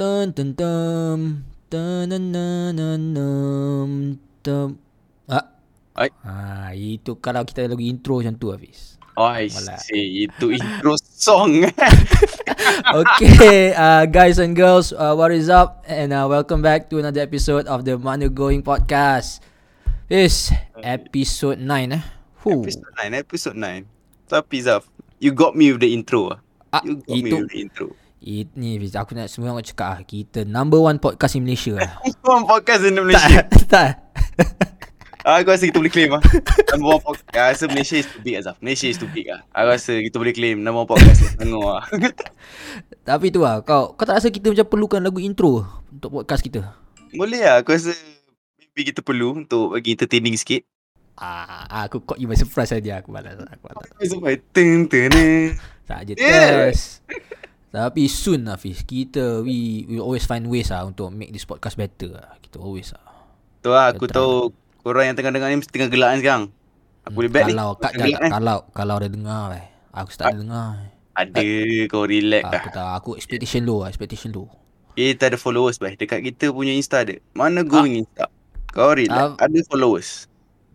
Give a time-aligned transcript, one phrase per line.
[0.00, 4.70] Dun dun dun dun dun dun dun dun dun
[5.28, 8.96] Ah, ah, itu kalau kita lagu intro macam tu Hafiz.
[9.20, 10.24] Oh, I see.
[10.24, 11.52] itu intro song.
[12.96, 15.84] Okay, uh, guys and girls, uh, what is up?
[15.84, 19.44] And uh, welcome back to another episode of the Manu Going Podcast.
[20.08, 20.48] This
[20.80, 22.00] episode 9 eh?
[22.40, 22.64] Who?
[22.64, 24.88] Episode 9, episode 9 Tapi Zaf,
[25.20, 26.40] you got me with the intro ah,
[26.72, 29.88] ah You got itu, me with the intro ini Fiz, aku nak semua orang cakap
[29.90, 31.96] ah, kita number one podcast in Malaysia lah.
[32.28, 33.48] One podcast in Malaysia.
[33.48, 33.90] tak, tak.
[35.20, 36.22] Ah, aku rasa kita boleh claim ah.
[36.72, 37.28] Number one podcast.
[37.32, 38.56] Aku rasa Malaysia is too big Azaf.
[38.60, 39.40] Malaysia is too big ah.
[39.52, 41.36] Aku rasa kita boleh claim number one podcast.
[41.36, 41.84] Tengok ah.
[43.02, 46.60] Tapi tu lah, kau kau tak rasa kita macam perlukan lagu intro untuk podcast kita?
[47.12, 47.60] boleh ah.
[47.60, 47.92] Aku rasa
[48.56, 50.64] maybe kita perlu untuk bagi entertaining sikit.
[51.16, 53.88] Ah, aku caught you by surprise saja aku balas aku balas.
[54.00, 55.52] Sampai teng teng teng.
[55.84, 56.72] Tak je Yeah.
[56.72, 57.04] test.
[57.70, 61.78] Tapi soon lah Fiz, kita we we always find ways lah untuk make this podcast
[61.78, 62.34] better lah.
[62.42, 63.06] Kita always lah.
[63.62, 64.16] Tu lah aku Betul.
[64.18, 64.34] tahu
[64.82, 66.44] korang yang tengah dengar ni mesti tengah gelak kan sekarang.
[67.06, 67.54] Aku boleh bet ni.
[67.54, 68.30] kalau kat, gelak kat, kan?
[68.34, 69.66] kalau kalau ada dengar eh.
[69.94, 70.70] Aku tak ada dengar.
[71.14, 71.42] Ada
[71.86, 72.58] kau relax lah.
[72.58, 74.50] Aku tak aku expectation low, lah, expectation low.
[74.98, 75.94] Kita ada followers bai.
[75.94, 77.14] Dekat kita punya Insta ada.
[77.38, 78.26] Mana going Insta?
[78.74, 79.38] Kau relax.
[79.38, 79.46] Ah.
[79.46, 80.26] Ada followers.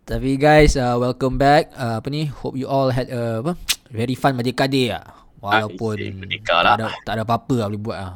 [0.06, 1.76] Tapi guys, uh, welcome back.
[1.76, 2.30] Uh, apa ni?
[2.30, 3.60] Hope you all had a apa?
[3.92, 5.25] Very fun Merdeka Day lah.
[5.46, 6.74] Walaupun Ah, Merdeka tak lah.
[6.76, 8.14] ada, tak ada apa-apa lah boleh buat lah.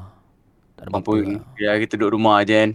[0.73, 1.41] Tak ada apa-apa Apa lah.
[1.55, 2.69] ya kita duduk rumah je kan.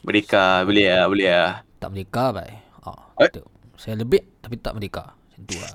[0.00, 1.52] Merdeka boleh lah, boleh lah.
[1.76, 2.54] Tak merdeka baik.
[2.80, 3.30] Ah, Eh?
[3.74, 5.12] Saya lebih tapi tak merdeka.
[5.12, 5.74] Macam tu lah.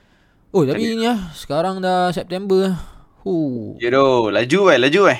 [0.54, 1.32] oh, tapi ni lah.
[1.32, 2.76] Sekarang dah September.
[3.22, 3.78] Huh.
[3.78, 5.18] Ya doh, laju bai, laju bai.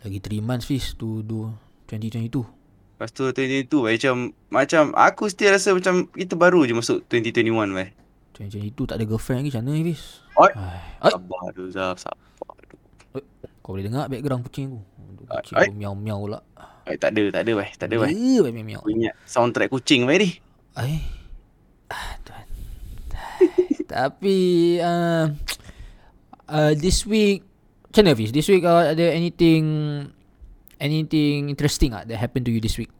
[0.00, 1.50] Lagi 3 months Fiz to do
[1.86, 2.46] 2022.
[2.96, 4.14] Lepas tu 2022 bai macam
[4.48, 7.92] macam aku still rasa macam kita baru je masuk 2021
[8.36, 8.48] bai.
[8.52, 10.02] 2022 tak ada girlfriend lagi macam mana Fiz?
[10.36, 10.50] Oi.
[10.52, 10.80] Ai.
[11.00, 11.12] Ai.
[11.16, 12.20] Sabar tu Zaf, sabar.
[13.64, 14.80] Kau boleh dengar background kucing aku.
[15.32, 15.40] Ai.
[15.42, 15.66] Kucing Ai.
[15.66, 16.40] aku miau-miau pula.
[16.86, 18.14] Eh, tak ada, tak ada bai, tak ada bai.
[18.14, 18.82] Ya, baik miau-miau.
[18.86, 20.30] Ingat soundtrack kucing bai ni.
[20.78, 21.02] Ai.
[21.90, 22.46] Ah, Tuhan.
[23.96, 24.38] Tapi
[24.82, 25.24] uh,
[26.46, 27.42] uh, this week
[27.96, 28.28] macam mana Fiz?
[28.28, 29.64] This week uh, ada anything
[30.76, 32.92] anything interesting ah that happened to you this week?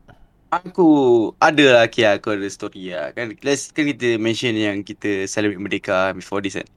[0.46, 0.88] Aku
[1.36, 5.58] ada lah Kia aku ada story lah kan let's, kan kita mention yang kita celebrate
[5.58, 6.68] Merdeka before this kan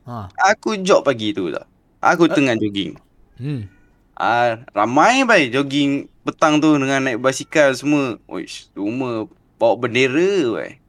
[0.00, 0.32] Ha.
[0.50, 1.68] Aku jog pagi tu tak
[2.00, 2.96] Aku tengah jogging
[3.36, 3.68] Hmm.
[4.14, 10.80] ah, Ramai bai jogging petang tu dengan naik basikal semua Uish semua bawa bendera bai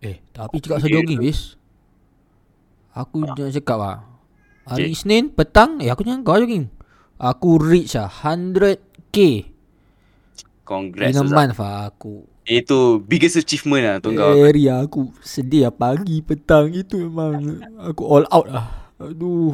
[0.00, 0.96] Eh, tapi cakap pasal Okay.
[1.00, 1.40] jogging, Fiz.
[2.92, 3.96] Aku jangan cakap lah.
[4.64, 6.68] Hari Isnin petang, eh aku jangan kau jogging.
[7.16, 9.16] Aku reach lah 100k
[10.64, 12.24] Congrats in a month lah aku.
[12.44, 18.02] Itu biggest achievement lah tu kau Area aku sedih lah pagi petang itu memang aku
[18.04, 18.66] all out lah.
[19.00, 19.52] Aduh.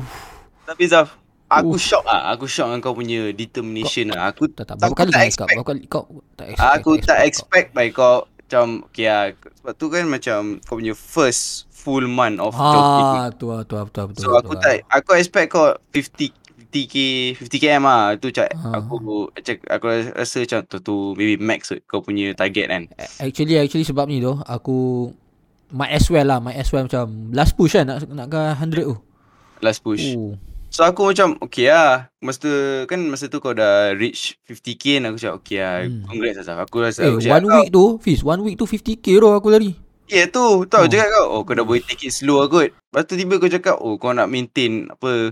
[0.67, 1.19] Tapi Zaf
[1.51, 1.83] Aku Uff.
[1.83, 5.19] shock lah Aku shock dengan kau punya determination lah Aku Tak tak aku kali tak
[5.19, 5.51] kau expect?
[5.51, 6.05] Berapa kali kau
[6.39, 6.71] tak expect?
[6.79, 9.25] Aku tak expect baik kau macam okay lah.
[9.63, 13.07] Sebab tu kan macam kau punya first full month of jogging.
[13.15, 14.27] Ah, tu lah, tu lah, betul betul.
[14.27, 16.95] So aku tak aku expect kau 50 50k
[17.37, 18.15] 50 km lah.
[18.15, 18.79] Tu cak Ah.
[18.79, 18.95] aku
[19.35, 22.83] cak aku rasa macam tu tu maybe max kau punya target kan.
[23.19, 25.11] Actually actually sebab ni tu aku
[25.69, 28.87] might as well lah, might as well macam last push kan nak nak ke 100
[28.87, 28.97] tu.
[29.61, 30.15] Last push.
[30.15, 30.39] Oh.
[30.71, 32.15] So aku macam okay lah.
[32.19, 32.53] Masa tu
[32.87, 35.75] kan masa tu kau dah reach 50k dan aku cakap okay lah.
[35.83, 36.07] Hmm.
[36.07, 36.59] Congrats Azaf.
[36.61, 39.51] Aku rasa Eh, aku cakap one week tu, Fiz, one week tu 50k tu aku
[39.51, 39.75] lari.
[40.07, 40.91] Ya yeah, tu Tahu Oh.
[40.91, 43.47] cakap kau Oh kau dah boleh take it slow lah kot Lepas tu tiba kau
[43.47, 45.31] cakap Oh kau nak maintain Apa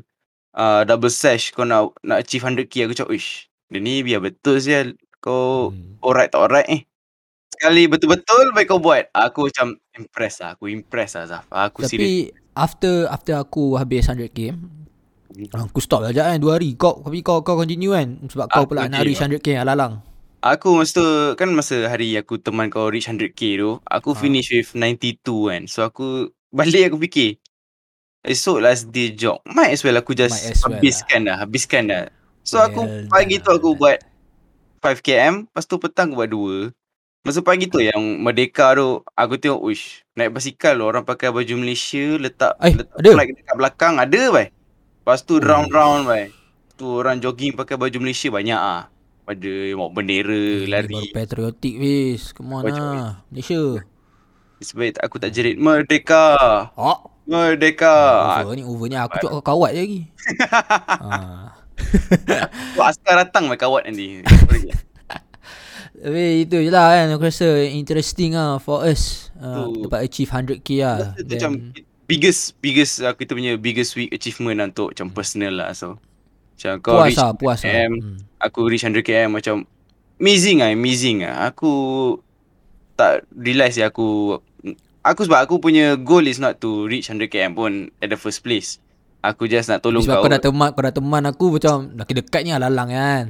[0.53, 4.56] uh, Double sash Kau nak Nak achieve 100k Aku cakap Uish Dia ni biar betul
[4.59, 5.98] sial Kau Hmm.
[6.00, 6.82] Alright tak alright eh
[7.50, 12.31] Sekali betul-betul Baik kau buat Aku macam Impress lah Aku impress lah Zaf Aku Tapi
[12.54, 14.50] after after aku habis 100k,
[15.54, 16.75] aku stop lah kan 2 hari.
[16.75, 19.38] Kau tapi kau kau continue kan sebab kau Aku pula nak reach continue.
[19.38, 20.03] 100k alalang.
[20.38, 24.19] Aku masa tu Kan masa hari aku teman kau reach 100k tu Aku Ha.
[24.19, 27.38] finish with 92 kan So aku Balik aku fikir
[28.20, 32.04] Esok last day job Might as well aku just as well Habiskan dah Habiskan dah
[32.42, 34.02] So aku Well pagi tu aku buat
[34.81, 36.75] 5km Lepas tu petang aku buat 2
[37.20, 42.16] Masa pagi tu yang Merdeka tu Aku tengok Uish Naik basikal orang pakai baju Malaysia
[42.16, 43.10] Letak Eh, letak ada?
[43.12, 45.43] flag dekat belakang Ada bai Lepas tu Oh.
[45.43, 46.34] round-round bai
[46.75, 48.87] Tu orang jogging pakai baju Malaysia banyak ah.
[49.25, 50.31] Pada bawa bendera
[50.62, 52.32] Ini lari baru patriotic Fiz.
[52.32, 53.20] Come on lah.
[53.28, 53.60] Malaysia.
[54.58, 56.34] Sebab aku tak jerit Merdeka
[56.75, 57.94] Oh, Merdeka
[58.40, 60.00] over ni over ni aku cakap kau kawat je lagi.
[61.02, 61.55] ha.
[62.81, 64.19] Askar datang mai kawat nanti
[65.99, 69.66] Tapi itu je lah kan Aku rasa interesting lah For us uh.
[69.84, 71.75] Dapat achieve 100k lah macam
[72.06, 75.99] Biggest Biggest uh, Kita punya biggest week achievement lah Untuk macam personal lah So
[76.55, 77.70] Macam kau Puas reach lah, puas lah.
[77.72, 78.16] km, Hmm.
[78.38, 79.56] aku reach 100 km macam
[80.19, 81.46] amazing ah, amazing ah.
[81.46, 81.70] Aku
[82.94, 84.38] tak realize ya aku
[85.02, 87.72] aku sebab aku punya goal is not to reach 100 km pun
[88.02, 88.82] at the first place.
[89.18, 90.24] Aku just nak tolong Sebab kau.
[90.26, 93.24] kau dah teman, kau dah teman aku macam dah dekat ni lah lalang kan.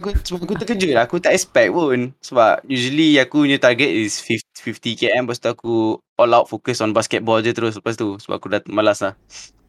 [0.00, 1.04] Aku, sebab aku terkejut lah.
[1.04, 2.12] Aku tak expect pun.
[2.24, 5.24] Sebab usually aku punya target is 50, 50 km.
[5.28, 5.76] Lepas tu aku
[6.16, 8.16] all out focus on basketball je terus lepas tu.
[8.16, 9.16] Sebab aku dah malas lah.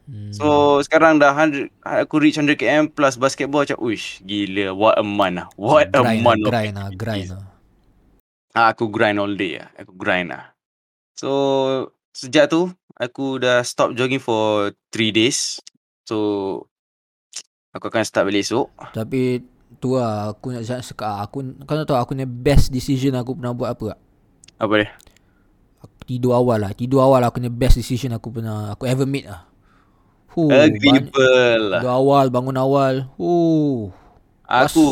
[0.08, 0.32] Hmm.
[0.34, 0.46] So
[0.84, 5.36] sekarang dah 100, aku reach 100 km plus basketball macam uish gila what a month
[5.40, 5.46] lah.
[5.56, 7.44] What a grind month lah, grind lah, grind lah.
[8.52, 9.68] Ah, aku grind all day lah.
[9.80, 10.51] Aku grind lah.
[11.16, 11.30] So
[12.12, 15.58] sejak tu aku dah stop jogging for 3 days.
[16.04, 16.16] So
[17.72, 18.68] aku akan start balik esok.
[18.92, 19.42] Tapi
[19.80, 23.32] tu lah aku nak cakap sekarang aku kau nak tahu aku ni best decision aku
[23.32, 24.00] pernah buat apa tak?
[24.60, 24.88] Apa dia?
[25.82, 26.72] Aku tidur awal lah.
[26.76, 29.48] Tidur awal aku ni best decision aku pernah aku ever made lah.
[30.32, 31.80] Huh, Agreeable lah.
[31.84, 32.94] Tidur awal, bangun awal.
[33.20, 33.92] Huh.
[34.48, 34.86] Aku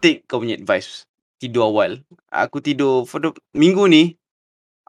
[0.00, 1.04] take kau punya advice.
[1.40, 2.04] Tidur awal.
[2.28, 4.16] Aku tidur for the minggu ni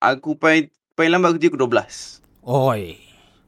[0.04, 0.68] aku paling
[1.00, 2.20] paling lambat aku tidur pukul 12.
[2.44, 2.82] Oi.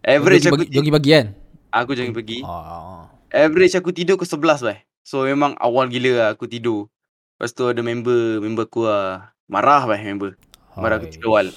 [0.08, 1.28] Average jogging aku pagi, jogging pagi kan?
[1.76, 2.40] aku jangan pergi.
[2.48, 3.12] Ah.
[3.36, 4.88] Average aku tidur ke 11 bai.
[5.04, 6.88] So memang awal gila lah aku tidur.
[7.36, 10.40] Lepas tu ada member member aku lah marah bai member.
[10.80, 11.52] Marah aku tidur awal.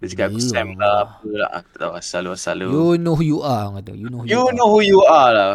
[0.00, 0.80] Dia cakap aku Sam lah.
[0.80, 1.50] lah apa lah.
[1.60, 2.66] Aku tak tahu asal asal lu.
[2.72, 3.92] You know who you are kata.
[3.92, 4.54] You know who you, You are.
[4.56, 5.54] know who you are lah.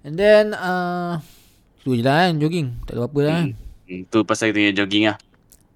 [0.00, 1.20] And then uh,
[1.84, 2.72] tu je lah kan jogging.
[2.88, 3.46] Tak ada apa-apa lah kan.
[3.84, 5.16] Hmm, tu pasal kita punya jogging lah.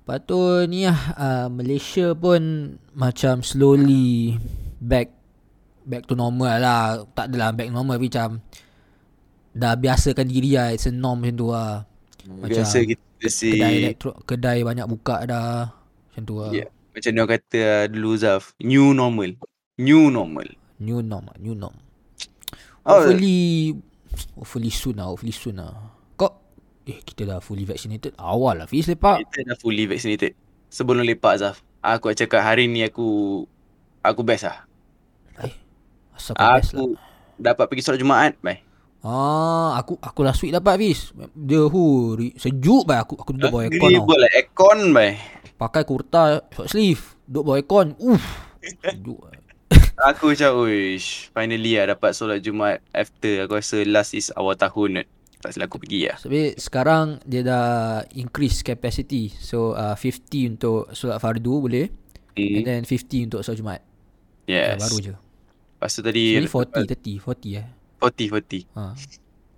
[0.04, 0.36] Lepas tu
[0.68, 4.36] ni lah uh, Malaysia pun macam slowly
[4.76, 5.08] back
[5.88, 7.08] back to normal lah.
[7.16, 8.30] Tak adalah back normal tapi macam
[9.56, 10.76] dah biasakan diri lah.
[10.76, 11.88] It's a norm macam tu lah.
[12.28, 15.72] Macam Biasa kita si Kedai elektro, kedai banyak buka dah.
[16.12, 16.52] Macam tu lah.
[16.52, 16.68] yeah.
[16.92, 18.52] Macam dia kata uh, dulu Zaf.
[18.60, 19.40] New normal.
[19.80, 20.46] New normal.
[20.78, 21.74] New norm lah, new norm.
[22.84, 23.00] Oh.
[23.00, 23.72] Hopefully
[24.36, 25.93] hopefully soon lah, hopefully soon lah.
[26.84, 28.12] Eh kita dah fully vaccinated.
[28.20, 29.24] Awal lah Fiz lepak.
[29.24, 30.36] Kita dah fully vaccinated.
[30.68, 31.64] Sebelum lepak Zaf.
[31.80, 33.44] Aku cakap hari ni aku
[34.04, 34.68] aku best lah.
[36.12, 36.84] Asal kau best lah.
[36.84, 36.86] Aku
[37.40, 38.36] dapat pergi solat Jumaat.
[38.44, 38.60] Bye.
[39.04, 41.12] Ah, aku aku last week dapat Fiz.
[41.36, 43.88] Dia hu sejuk bai aku aku duduk bawah aircon tau.
[43.88, 44.30] Agreeable lah.
[44.32, 45.12] Aircon bye.
[45.54, 46.22] Pakai kurta
[46.52, 47.86] short sleeve, duduk bawah aircon.
[48.00, 48.24] Uff.
[48.60, 49.20] Sejuk.
[49.20, 49.40] bai.
[50.12, 51.30] Aku macam uish.
[51.30, 55.06] Finally lah dapat solat Jumaat after aku rasa last is awal tahun.
[55.44, 56.16] Tak silap aku pergi lah.
[56.16, 57.66] Tapi sekarang dia dah
[58.16, 59.28] increase capacity.
[59.28, 61.86] So uh, 50 untuk solat fardu boleh.
[62.34, 62.64] And Hmm.
[62.64, 63.82] then 50 untuk solat Jumaat.
[64.48, 64.74] Yes.
[64.74, 65.12] Dah baru je.
[65.14, 67.66] Lepas tu tadi Jadi 40, 30, 40 eh.
[68.00, 68.72] 40 40.
[68.72, 68.82] Ha.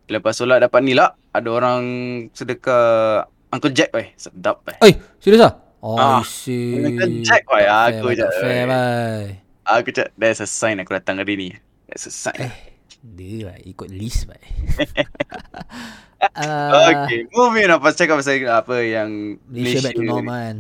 [0.09, 1.15] Lepas solat dapat ni lah.
[1.31, 1.83] Ada orang
[2.31, 2.85] sedekah
[3.49, 4.11] Uncle Jack bye.
[4.15, 4.77] Sedap bye.
[4.83, 5.55] Eh, serius ah?
[5.79, 6.83] Oh, Ah, si.
[6.83, 7.63] Uncle Jack bai.
[7.65, 8.27] Aku je.
[8.43, 8.67] Fair.
[9.63, 11.49] Aku cakap that's a sign aku datang hari ni.
[11.87, 12.43] That's a sign.
[12.43, 12.53] Eh,
[13.15, 14.43] dia bai ikut list bai.
[16.35, 16.71] uh,
[17.07, 17.79] Okay, moving on.
[17.79, 20.59] Pasal cakap pasal apa yang Malaysia back to normal kan.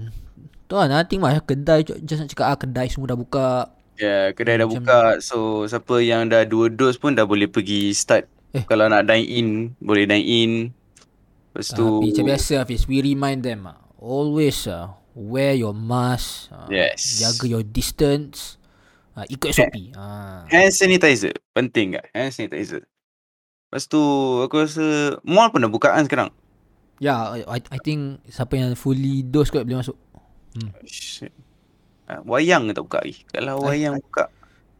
[0.66, 1.38] Tu lah, nothing mah.
[1.42, 3.48] Kedai, just nak cakap ah, kedai semua dah buka.
[3.96, 5.00] Ya, yeah, kedai dah Macam- buka.
[5.18, 8.28] So, siapa yang dah dua dos pun dah boleh pergi start.
[8.52, 8.64] Eh.
[8.64, 9.48] Kalau nak dine in,
[9.78, 10.52] boleh dine in.
[11.50, 16.52] Lepas tu, Tapi macam biasa Hafiz, we remind them ah, always ah, wear your mask.
[16.52, 17.22] ah, Yes.
[17.22, 18.60] Jaga your distance.
[19.16, 19.96] Ah, ikut SOP.
[19.96, 20.44] Ah.
[20.46, 21.32] hand sanitizer.
[21.56, 22.06] Penting tak?
[22.12, 22.84] Hand sanitizer.
[23.66, 24.00] Lepas tu,
[24.46, 26.30] aku rasa mall pun dah buka kan sekarang.
[27.02, 29.96] Ya, I, I think siapa yang fully dose kot boleh masuk.
[30.86, 31.32] Shit.
[32.06, 33.26] Ah, Wayang tak buka lagi.
[33.28, 34.30] Kalau wayang buka.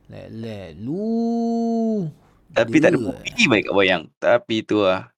[0.06, 2.06] Lek, lu.
[2.54, 4.02] Tapi tak ada bukti baik kat wayang.
[4.22, 5.10] Tapi tu lah.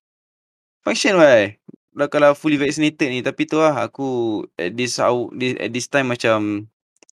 [0.82, 1.60] Function baik.
[1.92, 3.20] Dah kalau fully vaccinated ni.
[3.20, 3.84] Tapi tu lah.
[3.84, 6.66] Aku at this, hour, this, at this time macam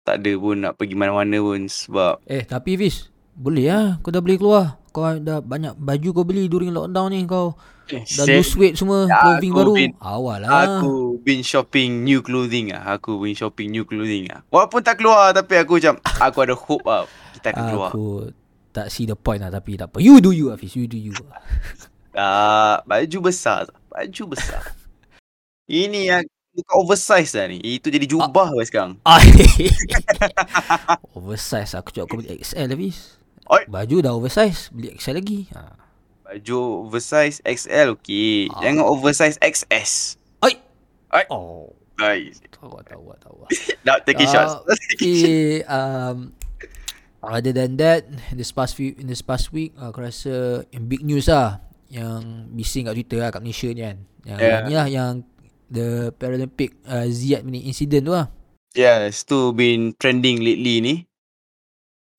[0.10, 1.62] tak ada pun nak pergi mana-mana pun.
[1.64, 3.88] Sebab Eh, tapi Fiz, boleh lah.
[4.00, 4.66] Kau dah boleh keluar.
[4.90, 7.22] Kau dah banyak baju kau beli during lockdown ni.
[7.24, 7.54] Kau
[7.88, 9.06] eh, dah set- lose weight semua.
[9.06, 9.74] Ya, clothing baru.
[9.74, 10.50] bin- Awal lah.
[10.76, 12.98] Aku been shopping new clothing lah.
[12.98, 14.42] Aku been shopping new clothing lah.
[14.50, 17.06] Walaupun tak keluar tapi aku macam aku ada hope lah.
[17.32, 17.90] Kita akan keluar.
[17.90, 18.08] Aku
[18.70, 19.98] tak see the point lah tapi tak apa.
[19.98, 20.74] You do you Hafiz.
[20.74, 21.14] You do you.
[22.12, 23.70] Tak, baju besar.
[23.88, 24.74] Baju besar.
[25.70, 26.26] Ini yang
[26.56, 27.60] bukan oversize lah ni.
[27.62, 28.98] Itu jadi jubah lah sekarang.
[29.06, 29.26] Ai.
[31.18, 31.76] oversize.
[31.78, 33.18] Aku cakap kau beli XL Hafiz.
[33.50, 33.64] Oi.
[33.66, 34.70] Baju dah oversize.
[34.70, 35.50] Beli XL lagi.
[35.54, 35.74] Ha.
[36.30, 38.50] Baju oversize XL okey.
[38.54, 38.62] Ah.
[38.62, 40.18] Jangan oversize XS.
[40.46, 40.54] Ai.
[41.10, 41.26] Ai.
[41.34, 41.74] Oh.
[42.00, 43.44] Guys, Tahu tahu tahu.
[43.84, 44.64] nak shots.
[44.64, 45.12] Uh, Tapi
[45.68, 46.32] um,
[47.20, 50.88] other than that, in this past few in this past week, uh, aku rasa yang
[50.88, 51.60] big news lah
[51.92, 53.98] yang bising kat Twitter lah kat Malaysia ni kan.
[54.24, 54.60] Yang Yeah.
[54.64, 55.12] ni lah yang
[55.70, 58.28] the Paralympic uh, Ziyad ni incident tu lah.
[58.78, 60.96] Yes, tu been trending lately ni.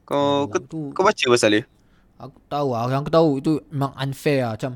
[0.03, 1.63] Kau kau, tu, kau baca pasal dia?
[2.21, 4.73] Aku tahu lah Yang aku tahu itu Memang unfair lah Macam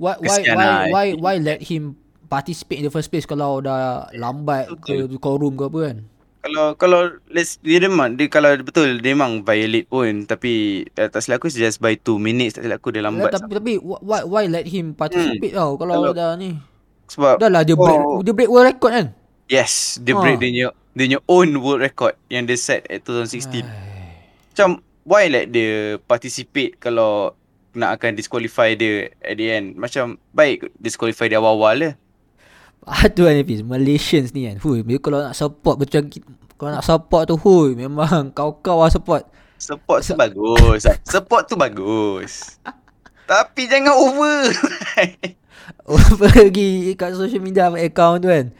[0.00, 0.84] Why why Kesian why, lah.
[0.88, 5.68] why why let him Participate in the first place Kalau dah lambat ke Quorum ke
[5.68, 5.96] apa kan
[6.46, 7.00] Kalau kalau
[7.34, 11.50] let's dia memang dia kalau betul dia memang violate pun tapi uh, tak silap aku
[11.50, 14.94] just by 2 minutes tak silap aku dia lambat tapi tapi why why let him
[14.94, 16.54] participate tau kalau, Kalau- dah ni.
[17.06, 18.20] Sebab Dah lah dia break Oh.
[18.20, 19.06] dia break world record kan.
[19.46, 20.20] yes dia Ah.
[20.20, 23.62] break dia punya dia punya own world record yang dia set at 2016
[24.48, 24.68] macam
[25.02, 27.36] why let dia participate kalau
[27.72, 29.76] nak akan disqualify dia at the end?
[29.76, 31.90] Macam baik disqualify dia awal-awal je.
[32.82, 34.56] Aduh ni Fiz Malaysians ni kan.
[34.56, 36.08] Hui kalau nak support Macam
[36.56, 39.28] Kalau nak support tu Hui Memang kau-kau lah support.
[39.56, 40.88] Support tu bagus.
[41.02, 42.56] Support tu bagus.
[43.28, 44.48] Tapi jangan over
[46.20, 48.52] Pergi kat social media account tu kan.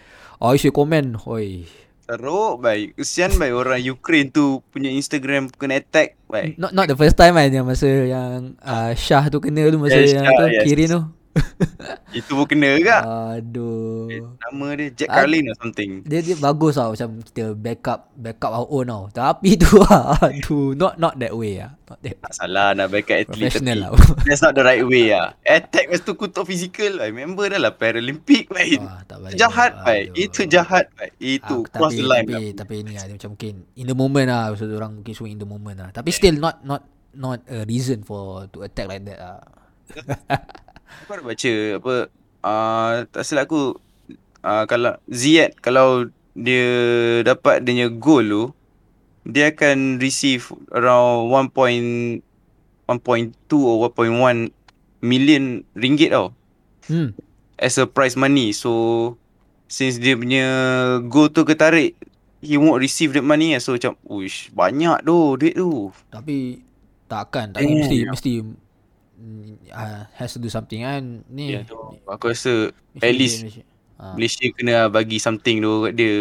[0.43, 1.65] Oh isi komen Hoi
[2.07, 2.95] teruk baik.
[2.95, 3.53] Kesian baik.
[3.53, 6.55] Orang Ukraine tu punya Instagram kena attack baik.
[6.55, 9.99] Not not the first time kan Yang masa yang uh, Shah tu kena tu Masa
[9.99, 10.65] Yes, yang Shah, tu yes.
[10.65, 11.01] Kirin tu
[12.19, 12.97] itu pun kena ke
[13.37, 14.09] Aduh.
[14.41, 15.09] Nama dia Jack.
[15.13, 16.01] Carlin or something.
[16.03, 19.05] Dia dia bagus tau Macam kita backup Backup our own tau.
[19.13, 23.21] Tapi tu lah Aduh Not not that way lah Not that tak salah nak backup
[23.23, 24.19] atlet Professional tapi lah.
[24.27, 28.51] that's not the right way lah attack tu kutuk physical I remember dah lah Paralympic
[28.51, 32.55] Wah, tak jahat baik itu jahat baik itu Ah, cross tapi, the line tapi, lah.
[32.59, 34.51] tapi ni lah macam mungkin in the moment lah.
[34.59, 35.89] So orang mungkin swing in the moment lah.
[35.95, 36.83] Tapi still not not
[37.15, 39.39] not a reason for to attack like that lah
[41.05, 41.95] Aku ada baca apa
[42.47, 43.79] uh, tak silap aku
[44.47, 46.69] uh, kalau Ziyad kalau dia
[47.25, 48.45] dapat dia punya goal tu
[49.27, 52.23] dia akan receive around 1.1.2
[53.59, 54.55] or 1.1
[55.03, 56.31] million ringgit tau.
[56.87, 57.11] Hmm.
[57.59, 58.55] As a prize money.
[58.55, 59.15] So
[59.67, 60.47] since dia punya
[61.11, 61.99] goal tu ketarik
[62.39, 63.59] he won't receive that money.
[63.59, 65.91] So macam uish banyak tu duit tu.
[66.15, 66.63] Tapi
[67.11, 67.83] takkan tak Damn.
[67.83, 68.66] mesti mesti mm,
[69.73, 71.27] uh, has to do something kan?
[71.31, 71.77] Ni ya tu.
[72.07, 73.65] Aku rasa Malaysia- at least Malaysia.
[73.97, 76.15] Ah, Malaysia kena bagi something tu kat dia.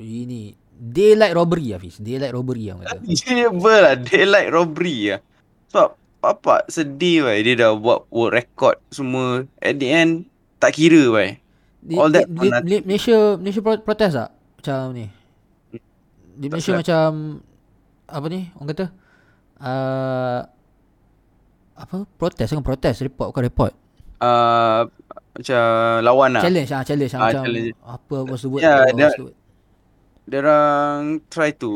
[0.00, 2.00] Ini daylight robbery Hafiz.
[2.00, 3.00] Daylight robbery yang kata.
[3.04, 3.94] Dia lah.
[3.96, 5.20] Daylight robbery lah
[5.72, 5.88] Sebab
[6.20, 7.44] Bapak sedih bai.
[7.44, 9.44] Dia dah buat world record semua.
[9.60, 10.12] At the end
[10.56, 11.12] Tak kira
[11.86, 14.30] Di, All that di, di, Malaysia Malaysia pro- protes tak?
[14.32, 15.06] Macam ni?
[16.36, 17.40] Di Malaysia macam
[18.08, 18.40] apa ni?
[18.56, 18.86] Orang kata
[19.60, 20.40] uh,
[21.76, 22.08] apa?
[22.10, 23.72] Protes kan protes report bukan report.
[24.16, 24.88] Uh,
[25.32, 25.64] Macam
[26.00, 26.42] lawan lah.
[26.42, 27.76] Challenge ah challenge ah, Ah, macam challenge.
[27.78, 28.34] apa apa
[28.96, 29.36] dia- the word
[30.24, 30.96] Dia orang
[31.28, 31.70] Try to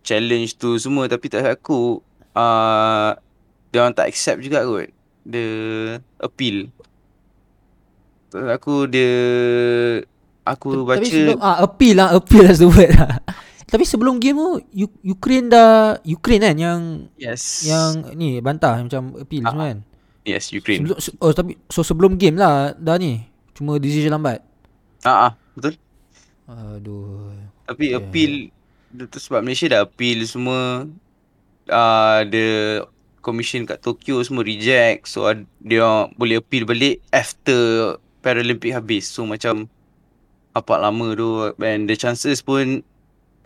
[0.00, 1.98] Challenge tu semua Tapi tak aku
[2.32, 3.10] uh,
[3.68, 4.86] Dia orang tak accept juga kot.
[5.24, 5.50] Dia
[6.16, 6.70] Appeal.
[8.30, 9.12] Tak aku dia
[10.42, 13.18] Aku baca tapi sebelum ah appeal lah appeal as the word lah
[13.72, 14.50] tapi sebelum game tu
[15.02, 15.72] Ukraine dah
[16.04, 16.80] Ukraine kan yang
[17.16, 17.64] Yes.
[17.64, 19.78] yang ni bantah macam appeal Ah, semua kan?
[20.22, 20.84] Yes Ukraine.
[20.84, 24.44] Sebelum se- oh tapi so sebelum game lah dah ni cuma decision lambat.
[25.00, 25.80] Ah, ah Betul.
[26.44, 27.32] Aduh.
[27.64, 27.98] Tapi Yeah.
[27.98, 28.32] appeal
[28.88, 30.84] dia tu sebab Malaysia dah appeal semua
[31.66, 32.46] uh, the
[33.18, 39.08] commission kat Tokyo semua reject so ad- dia boleh appeal balik after Paralympic habis.
[39.08, 39.66] So macam
[40.52, 42.84] apa lama tu and the chances pun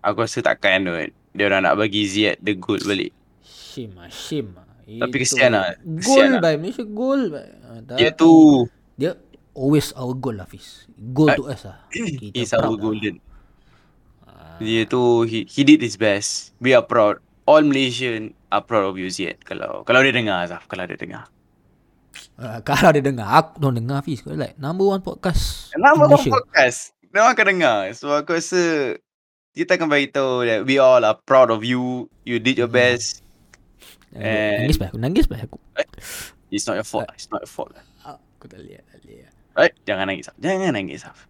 [0.00, 0.92] aku rasa takkan tu
[1.30, 3.12] dia orang nak bagi Ziyad the gold balik
[3.46, 4.64] Shame lah, shame lah.
[4.86, 6.40] Tapi kesian lah, Goal lah.
[6.40, 7.44] by Malaysia goal by.
[7.60, 9.12] Uh, dia tu Dia
[9.52, 10.88] always our goal lah Fiz.
[11.12, 11.84] Goal Ah, to us lah.
[12.32, 12.80] Kita proud our lah.
[12.80, 13.14] golden
[14.22, 18.86] Ah, dia tu he, he did his best we are proud all Malaysian are proud
[18.86, 21.28] of you Ziyad kalau kalau dia dengar Azaf kalau dia dengar
[22.36, 26.32] Uh, kalau dia dengar Aku don't dengar Fiz Kau like Number one podcast orang Malaysia.
[26.32, 28.60] podcast Dia orang akan dengar So aku rasa
[29.56, 32.76] Kita akan beritahu that We all are proud of you You did your Hmm.
[32.76, 33.24] best
[34.12, 35.56] Uh, And- Nangis bah Aku nangis bah aku
[36.48, 37.72] It's not your fault It's not your fault
[38.04, 40.36] Aku tak lihat tak lihat Right Jangan nangis Af.
[40.36, 41.24] Jangan nangis Af.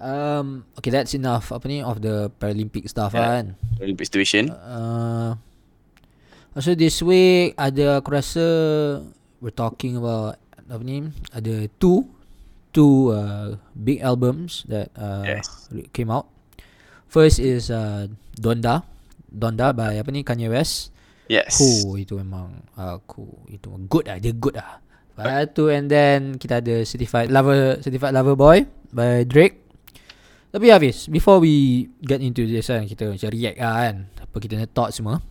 [0.00, 1.52] Um, okay, that's enough.
[1.52, 3.44] Apa ni of the Paralympic stuff Yeah.
[3.44, 3.44] kan.
[3.78, 5.36] Olympic situation Uh,
[6.56, 8.44] so this week ada aku rasa
[9.38, 12.08] we're talking about apa ni ada two
[12.72, 15.68] two uh, big albums that uh, Yes.
[15.92, 16.32] came out.
[17.10, 18.06] First is uh,
[18.38, 18.86] Donda.
[19.26, 20.94] Donda by apa ni Kanye West.
[21.30, 24.82] Yes Oh itu memang aku itu good lah dia good lah.
[25.18, 29.62] Lepas tu and then kita ada Certified Lover Certified Lover Boy by Drake.
[30.50, 34.54] Tapi habis before we get into this kan kita macam react lah kan apa kita
[34.58, 35.22] nak thought semua.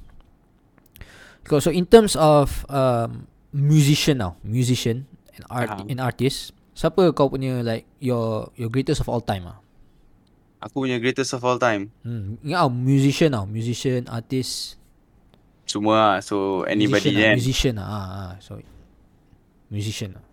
[1.49, 5.89] So, in terms of um, musician now, musician and art Faham.
[5.89, 9.57] and artist, siapa kau punya like your your greatest of all time ah?
[10.59, 14.75] Aku punya greatest of all time Hmm, ingat tau musician tau, musician, artist.
[15.63, 16.15] semua lah.
[16.19, 17.35] So anybody musician kan.
[17.35, 17.87] musician lah.
[17.87, 18.65] Ah, ah, sorry.
[19.67, 20.25] Musician lah.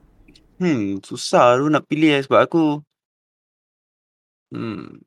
[0.56, 2.64] Hmm, susah tu nak pilih lah sebab aku
[4.48, 5.02] Hmm.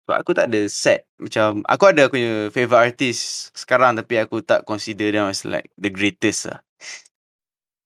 [0.00, 4.38] Sebab aku tak ada set macam aku ada aku punya favourite artist sekarang tapi aku
[4.40, 6.60] tak consider them as like the greatest lah.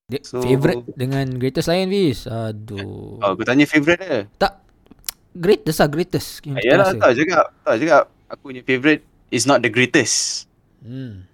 [0.04, 2.26] De- So- favorite dengan greatest lain Fiz.
[2.26, 3.16] Aduh.
[3.16, 4.26] Oh, aku tanya favourite dia.
[4.37, 4.58] Tak
[5.38, 6.42] greatest lah greatest.
[6.45, 6.99] Yalah, rasa.
[6.99, 7.45] tak cakap.
[7.64, 8.04] Tak cakap.
[8.28, 9.02] Aku punya favourite
[9.33, 10.45] is not the greatest.
[10.85, 11.25] Hmm.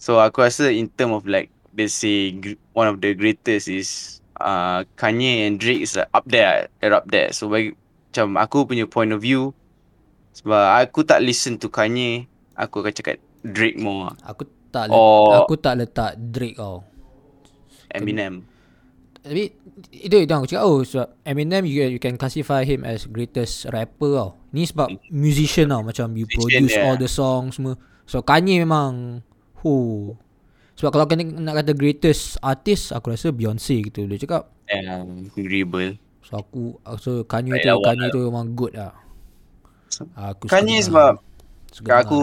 [0.00, 4.18] So aku rasa in term of like they say gr- one of the greatest is
[4.42, 7.30] uh, Kanye and Drake is like up there, they're up there.
[7.30, 7.78] So bagi
[8.12, 9.56] macam aku punya point of view
[10.36, 12.28] sebab aku tak listen to Kanye,
[12.58, 16.86] aku akan cakap Drake more, Aku tak let, Or- aku tak letak Drake tau.
[17.90, 18.46] Eminem.
[19.22, 19.54] Tapi
[19.94, 24.18] itu itu aku cakap oh sebab Eminem you, you can classify him as greatest rapper
[24.18, 24.30] tau.
[24.50, 26.84] Ni sebab musician tau macam you Musician, produce yeah.
[26.90, 27.78] all the songs semua.
[28.02, 29.22] So Kanye memang
[29.62, 30.10] who
[30.74, 34.50] sebab kalau kena nak kata greatest artist aku rasa Beyonce gitu dia cakap.
[34.66, 35.94] And agreeable.
[36.26, 38.90] So aku so Kanye Baik tu Kanye tu memang good lah.
[40.18, 41.22] Aku Kanye sebab
[41.72, 42.20] suka aku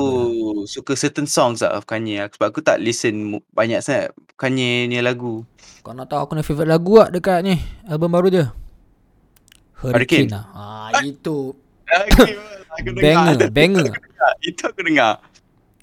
[0.61, 0.69] dia.
[0.69, 3.15] suka certain songs lah of Kanye sebab aku tak listen
[3.49, 5.41] banyak sangat Kanye ni lagu.
[5.79, 8.45] Kau nak tahu aku nak favourite lagu tak dekat ni album baru dia?
[9.75, 10.29] Hurricane, Hurricane.
[10.29, 10.45] lah.
[10.51, 11.55] Ah itu
[12.69, 13.89] aku banger, banger.
[14.45, 15.23] Itu aku dengar.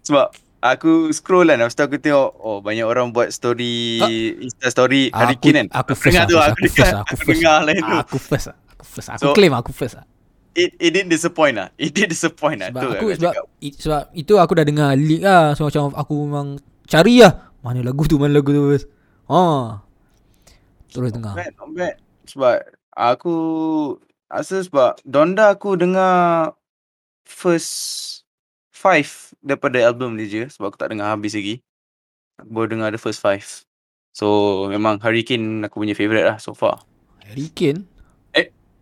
[0.03, 0.31] Sebab
[0.61, 1.59] aku scroll kan.
[1.59, 2.31] Lepas tu aku tengok.
[2.37, 3.99] Oh banyak orang buat story.
[4.39, 5.09] Insta story.
[5.09, 5.67] Aku Hurricane kan.
[5.75, 6.37] aku first dengar lah, tu.
[6.37, 6.71] first, Aku, aku dengar.
[6.71, 7.29] first lah, aku Aku first.
[7.35, 7.97] dengar lain tu.
[7.97, 8.57] Aku first lah.
[8.71, 9.09] Aku first.
[9.11, 10.07] Aku So- claim aku first lah.
[10.57, 11.69] It, it didn't disappoint lah.
[11.77, 12.73] It did disappoint lah.
[12.73, 15.53] Sebab tu aku aku sebab it, sebab itu aku dah dengar leak lah.
[15.53, 16.49] So macam aku memang
[16.89, 17.53] cari lah.
[17.61, 18.89] Mana lagu tu, mana lagu tu first.
[19.29, 19.77] Oh.
[20.89, 21.37] Terus dengar.
[21.37, 21.95] Not bad, not bad.
[22.25, 22.57] Sebab
[22.97, 23.37] aku
[24.33, 26.57] rasa sebab Donda aku dengar
[27.29, 28.25] first
[28.73, 29.13] five
[29.45, 30.43] daripada album dia je.
[30.49, 31.61] Sebab aku tak dengar habis lagi.
[32.41, 33.45] Aku baru dengar the first five.
[34.17, 36.81] So memang Hurricane aku punya favourite lah so far.
[37.29, 37.85] Hurricane.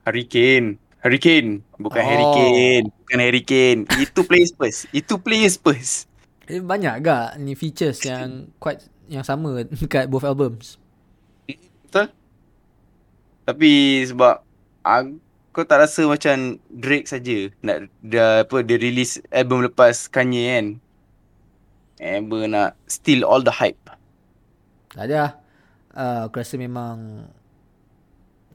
[0.05, 0.79] Hurricane.
[1.05, 1.61] Hurricane.
[1.77, 2.09] Bukan Oh.
[2.09, 2.87] Hurricane.
[2.89, 3.81] Bukan Hurricane.
[4.01, 4.89] Itu Play Spurs.
[4.89, 6.09] Itu Play Spurs.
[6.49, 10.81] Eh, banyak gak ni features yang quite yang sama dekat both albums.
[11.85, 12.09] Betul?
[13.45, 14.41] Tapi sebab
[14.81, 20.67] aku tak rasa macam Drake saja nak dia apa dia release album lepas Kanye kan.
[22.01, 23.79] Amber nak steal all the hype.
[24.97, 25.37] Tak ada.
[25.95, 27.29] Uh, aku rasa memang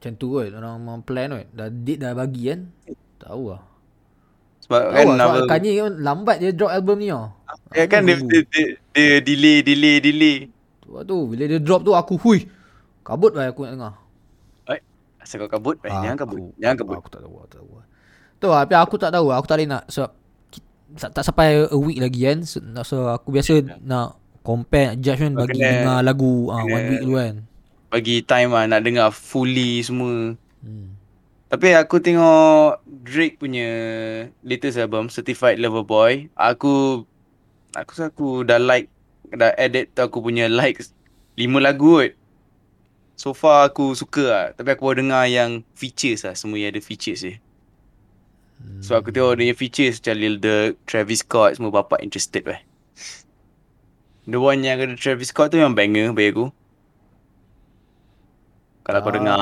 [0.00, 0.48] macam tu kot.
[0.48, 1.46] Orang memang plan kot.
[1.52, 2.60] Dah date dah bagi kan.
[3.20, 3.62] Tahu lah.
[4.64, 5.26] Sebab Tahu kan lah.
[5.28, 7.36] Sebab Kanye kan lambat dia drop album ni tau.
[7.76, 8.64] ya kan dia, dia, dia,
[8.96, 10.36] dia delay delay delay.
[10.88, 12.48] Sebab tu bila dia drop tu aku hui.
[13.04, 13.94] Kabut lah aku nak dengar.
[15.20, 15.76] Asal kau kabut?
[15.84, 16.40] Eh, jangan kabut.
[16.56, 16.96] Jangan kabut.
[16.96, 17.34] Aku tak tahu.
[17.44, 17.70] Aku tak tahu.
[18.40, 18.60] Tu lah.
[18.64, 19.26] Tapi aku tak tahu.
[19.36, 19.82] Aku tak boleh nak.
[19.92, 20.10] Sebab
[20.96, 22.38] tak, tak sampai a week lagi kan.
[22.48, 22.56] So,
[22.88, 25.36] so aku biasa nak compare, judge kan.
[25.36, 27.34] Bagi kena- dengar lagu ah, kena- one week dulu kan.
[27.90, 30.38] Bagi time lah nak dengar fully semua.
[30.62, 30.94] Hmm.
[31.50, 33.68] Tapi aku tengok Drake punya
[34.46, 36.30] latest album Certified Lover Boy.
[36.38, 37.02] Aku
[37.74, 38.86] aku rasa aku dah like
[39.34, 40.94] dah edit tu aku punya likes
[41.34, 42.14] 5 lagu kot.
[43.18, 44.46] So far aku suka lah.
[44.54, 46.38] Tapi aku baru dengar yang features lah.
[46.38, 47.34] Semua yang ada features je.
[48.80, 52.60] So aku tengok dia features macam Lil Durk, Travis Scott semua bapak interested lah.
[54.28, 56.46] The one yang ada Travis Scott tu memang banger bagi aku.
[58.80, 59.14] Kalau kau Ah.
[59.14, 59.40] dengar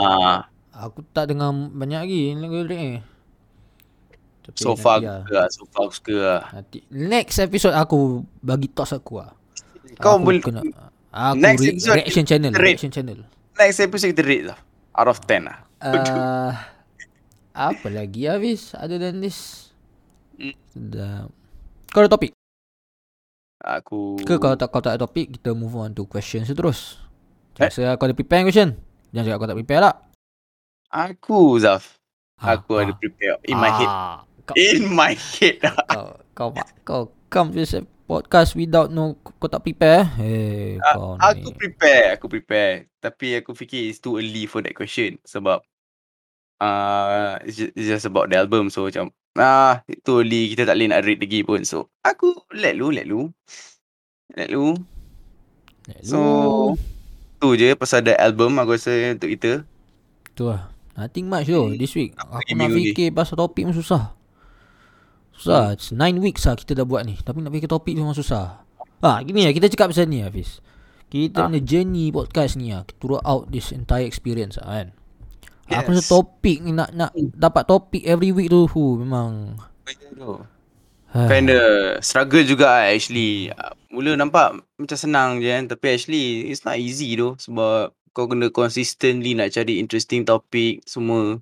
[0.70, 3.02] Aku tak dengar banyak lagi lagu ni.
[4.40, 5.18] Tapi So far nanti aku lah.
[5.18, 5.46] suka lah.
[5.50, 6.42] So far aku suka lah.
[6.52, 7.98] Nanti next episode aku
[8.38, 9.34] bagi thoughts aku lah.
[9.96, 10.62] Kau aku boleh kena
[11.10, 12.62] aku Next re- episode reaction channel, rate.
[12.64, 13.18] reaction channel.
[13.54, 14.58] next episode kita rate lah.
[14.94, 15.58] Out of 10 lah.
[15.80, 16.54] Uh,
[17.68, 19.70] apa lagi Hafiz other than this?
[20.68, 21.34] Sedap.
[21.90, 22.30] Kau ada topik?
[23.58, 27.02] Aku Ke kalau tak kau tak ada topik kita move on to questions terus.
[27.58, 27.66] Eh?
[27.66, 28.78] Rasa kau ada prepare question?
[29.10, 29.94] Jangan cakap kau tak prepare lah.
[30.88, 31.96] Aku Zaf.
[32.38, 32.96] Ah, Aku ada ah.
[32.96, 33.90] prepare in my head.
[33.90, 34.16] Ah,
[34.48, 35.60] Kau, In my head.
[35.92, 36.48] kau, kau,
[36.82, 37.76] kau come to this
[38.08, 40.08] podcast without no kau tak prepare.
[40.16, 41.56] Eh, kau Ah, Aku ni.
[41.56, 42.88] prepare, aku prepare.
[42.98, 45.60] Tapi aku fikir it's too early for that question sebab
[46.58, 50.74] uh, it's, just, it's just about the album so macam ah too early kita tak
[50.80, 51.60] boleh nak rate lagi pun.
[51.68, 53.28] So aku let lu, let lu.
[54.32, 54.72] Let lu.
[56.00, 56.18] So
[57.38, 59.62] tu je pasal the album aku rasa untuk kita.
[60.34, 60.70] Tu lah.
[60.94, 62.18] Nothing much though this week.
[62.18, 64.18] Aku nak fikir pasal topik pun susah.
[65.32, 65.72] Susah.
[65.72, 67.14] It's nine weeks lah kita dah buat ni.
[67.14, 68.66] Tapi nak fikir topik memang susah.
[68.98, 69.54] Ha, gini lah.
[69.54, 70.58] Kita cakap pasal ni Hafiz.
[71.06, 71.46] Kita Ah.
[71.46, 72.82] punya journey podcast ni lah.
[72.98, 74.88] Throughout this entire experience lah kan.
[75.70, 76.10] Aku rasa Yes.
[76.10, 78.66] topik ni nak nak dapat topik every week tu.
[78.66, 79.54] Hu, memang.
[81.12, 81.60] Kinda
[82.04, 83.48] struggle juga actually.
[83.88, 85.64] Mula nampak macam senang je kan.
[85.64, 87.32] Tapi actually it's not easy tu.
[87.40, 91.40] Sebab kau kena consistently nak cari interesting topic semua.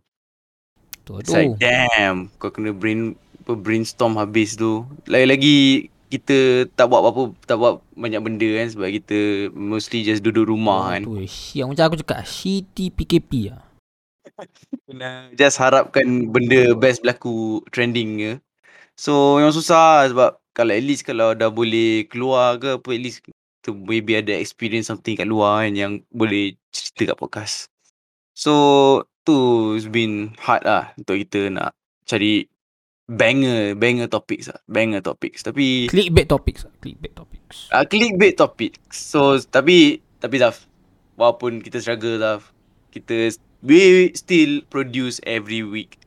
[1.02, 2.30] Tu It's like damn.
[2.38, 4.86] Kau kena brain brainstorm habis tu.
[5.06, 8.66] Lagi-lagi kita tak buat apa-apa, tak buat banyak benda kan.
[8.70, 9.18] Sebab kita
[9.50, 11.02] mostly just duduk rumah kan.
[11.02, 13.66] Tu siang macam aku cakap City PKP lah.
[14.86, 18.32] Kena just harapkan benda best berlaku trending ke.
[18.96, 23.20] So yang susah sebab kalau at least kalau dah boleh keluar ke apa at least
[23.60, 27.68] tu maybe ada experience something kat luar kan yang boleh cerita kat podcast.
[28.32, 28.52] So
[29.20, 29.36] tu
[29.76, 31.76] it's been hard lah untuk kita nak
[32.08, 32.48] cari
[33.06, 36.74] banger banger topics lah banger topics tapi Clickbait topics lah.
[36.82, 37.70] Clickbait topics.
[37.70, 40.66] uh, clickbait topics so tapi tapi Zaf
[41.14, 42.50] walaupun kita struggle Zaf
[42.90, 43.30] kita
[43.62, 45.98] we still produce every week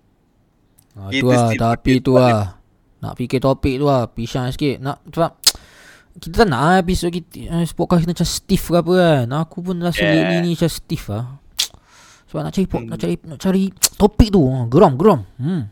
[1.00, 1.50] Ha, Kita tu lah.
[1.56, 2.59] Tapi tu lah.
[3.00, 4.08] Nak fikir topik tu lah.
[4.08, 4.80] Pisang sikit.
[4.80, 5.32] Nak sebab
[6.22, 9.26] kita tak nak lah episod kita eh, podcast kita macam stiff ke apa kan.
[9.40, 10.14] Aku pun rasa Yeah.
[10.14, 11.26] lately ni macam stiff lah.
[12.30, 12.86] Sebab nak cari Hmm.
[12.86, 13.64] nak cari nak cari
[14.02, 14.42] topik tu.
[14.44, 15.20] ha, Geram, geram.
[15.36, 15.72] Hmm.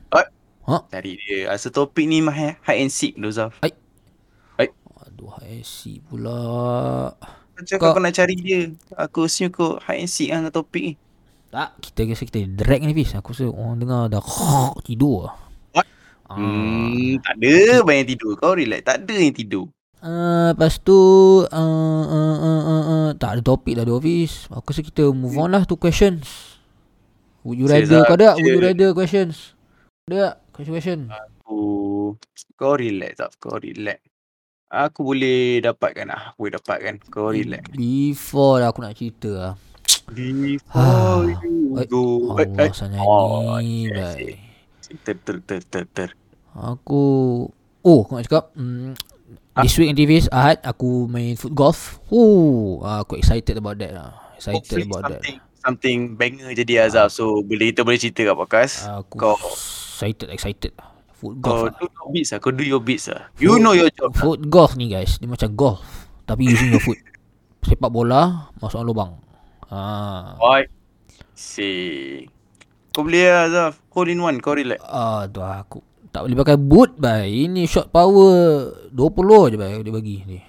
[0.67, 3.55] Cari dia Rasa topik ni mah hide and seek tu Zaf
[5.07, 7.09] Aduh, IC pula.
[7.55, 10.93] Macam Kau- kau, nak cari dia Aku assume kau hide and seek lah topik ni
[11.47, 13.15] Tak, kita rasa kita drag ni Fiz.
[13.15, 14.19] Aku rasa orang dengar dah
[14.85, 15.46] tidur lah.
[16.27, 16.35] Ah.
[16.35, 17.55] Hmm, tak ada
[17.87, 18.35] banyak tidur.
[18.35, 19.65] Kau relax Tak ada yang tidur.
[19.97, 20.93] Uh, lepas tu
[21.41, 24.45] uh, uh, uh, uh, uh, Tak ada topik dah di office.
[24.51, 26.27] Aku rasa kita move on lah to questions.
[27.41, 28.35] Would you rather Kau ada?
[28.35, 29.55] Would you rather questions?
[30.07, 30.35] Ada tak?
[30.53, 30.99] Question question?
[31.09, 31.59] Aku
[32.53, 34.03] Kau relax Zaf Kau relax.
[34.67, 36.35] Aku boleh dapatkan lah.
[36.35, 36.93] Aku boleh dapatkan.
[37.07, 37.71] Kau relax.
[37.71, 39.53] Before lah aku nak cerita lah.
[40.11, 42.35] Before you go.
[42.35, 44.46] Allah sana Oh, ni baik.
[45.03, 46.09] Ter ter ter ter ter.
[46.55, 47.01] Aku
[47.83, 48.95] Oh aku nak cakap mm,
[49.57, 49.65] Ah.
[49.65, 51.97] This week activist Ahad Aku main foot golf.
[52.13, 54.13] Oh Aku excited about that lah.
[54.37, 55.17] Excited Hopefully about that.
[55.17, 58.85] something Something banger jadi Azaf So boleh kita boleh cerita kat podcast.
[58.85, 60.71] Aku Kau excited excited.
[61.17, 61.73] Foot Kau golf lah.
[61.73, 63.23] do your bits lah Kau do your bits lah.
[63.41, 64.13] You know your job.
[64.13, 64.21] Lah.
[64.21, 65.81] Foot golf ni guys Dia macam golf
[66.23, 67.01] Tapi using your foot.
[67.67, 69.17] Sepak bola Masuk lubang.
[69.67, 70.69] Ah, Oi
[71.33, 72.29] See
[72.97, 74.81] Kau boleh lah Azaf Hole in one Kau relax.
[74.81, 80.17] Aduh aku Tak boleh pakai boot bai Ini shot power 20 je bai Dia bagi
[80.25, 80.41] ni.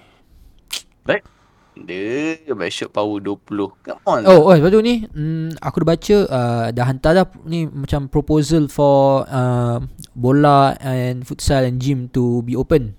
[1.79, 5.87] Dia Baik shot power 20 Come on Oh, oh lepas tu ni mm, Aku dah
[5.93, 9.77] baca uh, Dah hantar dah Ni macam proposal for uh,
[10.17, 12.97] Bola and futsal and gym to be open.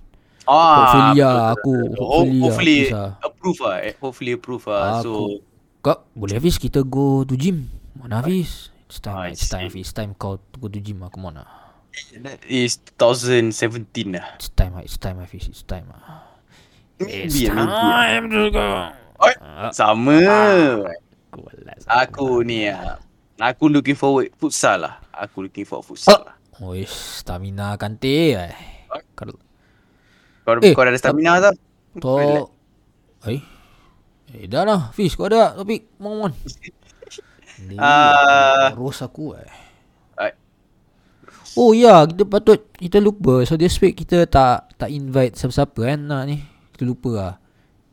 [0.49, 1.75] Ah, Hopefully lah betul, aku.
[1.99, 3.01] Hopefully lah Hopefully bisa.
[3.21, 3.93] Approve lah eh.
[3.99, 5.11] Hopefully approve lah Aku- So
[5.83, 6.55] Kau boleh Hafiz?
[6.57, 7.67] Kita go to gym.
[7.93, 11.31] Mana Hafiz It's time I It's time It's time kau go to gym lah Come
[11.31, 11.47] on lah.
[12.19, 14.35] That is 2017 lah.
[14.35, 16.27] It's time lah It's time Hafiz It's time lah.
[16.99, 17.71] It's Maybe lah, maybe.
[17.71, 17.79] lah.
[18.03, 18.67] time to go.
[19.21, 20.19] Oi, Ah, Sama.
[21.31, 21.39] Aku
[21.87, 22.99] Aku ni lah
[23.39, 24.99] Aku looking forward Futsal lah.
[25.15, 26.35] Aku looking forward futsal lah.
[26.59, 28.53] Oh stamina kante eh.
[29.15, 29.31] Kau
[30.43, 31.55] Kau, Eh, kau ada stamina tak?
[31.95, 32.51] to
[33.23, 33.39] Eh
[34.35, 35.87] Eh dah lah Fiz kau ada topik?
[35.95, 36.31] Mohon mohon
[37.67, 38.71] Ni Ah.
[38.71, 39.51] Terus aku eh.
[41.59, 43.43] Oh ya kita patut Kita lupa.
[43.43, 46.39] So this week kita tak Tak invite siapa-siapa kan nak ni.
[46.75, 47.33] Kita lupa lah.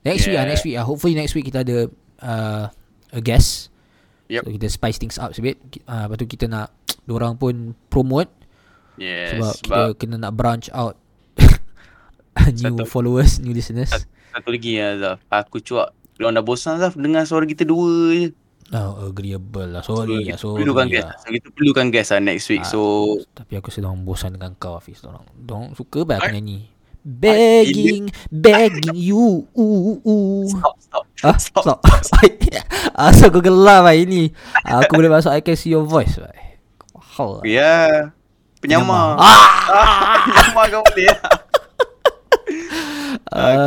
[0.06, 0.50] Next week lah Yeah.
[0.54, 0.84] Next week lah.
[0.86, 1.78] Hopefully next week kita ada
[2.22, 2.64] uh,
[3.10, 3.72] A guest.
[4.28, 4.44] Yep.
[4.44, 5.58] So kita spice things up sebit.
[5.88, 6.70] Uh, Lepas tu kita nak
[7.08, 8.28] Diorang pun promote.
[9.00, 10.94] Yes Sebab, Sebab, kita kena nak branch out.
[12.62, 12.86] New Satu.
[12.86, 13.90] followers New listeners.
[14.34, 18.28] Satu lagi lah Zaf Aku cuak Diorang dah bosan Zaf Dengar suara kita dua je
[18.68, 21.22] Oh agreeable lah So, Sorry lah kita Sorry perlukan guest lah lah.
[21.24, 22.68] So, kita perlukan guest lah next week Ah.
[22.68, 22.80] So
[23.32, 26.68] Tapi aku sedang bosan dengan kau Hafiz Dorang, dorang suka baik aku nyanyi
[27.00, 30.44] Begging Begging you ooh, ooh.
[30.52, 31.64] Stop stop Ah, Stop.
[31.64, 31.78] stop.
[32.98, 34.30] Asal aku gelap lah ini.
[34.66, 36.18] Aku boleh masuk I can see your voice.
[36.18, 36.58] Bhai.
[37.16, 37.42] Wow.
[37.46, 37.90] Ya yeah.
[38.58, 39.26] Penyamar Ah.
[39.70, 41.20] ah, Penyamar kau boleh lah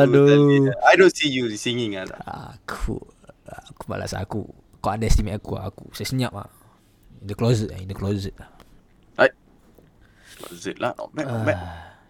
[0.03, 0.67] Aduh.
[0.85, 2.07] I don't see you singing lah.
[2.59, 2.99] Aku
[3.47, 4.45] aku malas aku.
[4.81, 5.69] Kau underestimate aku lah.
[5.69, 6.49] Aku saya senyap ah.
[7.21, 8.49] In the closet lah, in the closet lah.
[10.51, 11.57] Zit lah Not bad not bad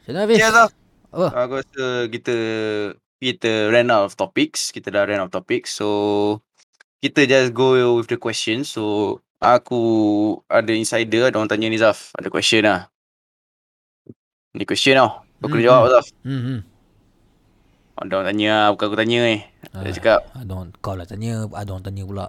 [0.08, 0.40] Macam mana Hafiz?
[1.12, 1.28] Apa?
[1.36, 2.36] Aku rasa kita
[3.20, 4.72] kita ran out of topics.
[4.72, 5.76] Kita dah ran out of topics.
[5.76, 5.88] So
[7.04, 8.64] kita just go with the question.
[8.64, 9.82] So aku
[10.48, 12.16] ada insider ada orang tanya ni Zaf.
[12.16, 12.88] Ada question lah.
[14.56, 15.28] Ni question tau.
[15.44, 16.06] Kau kena Hmm, jawab Zaf.
[16.24, 16.60] Hmm, hmm.
[18.00, 18.68] Ada orang tanya lah.
[18.72, 19.38] Bukan aku tanya ni.
[19.44, 20.20] Dia Ah, cakap.
[20.34, 22.28] Ada orang kau lah tanya, ada orang tanya pula.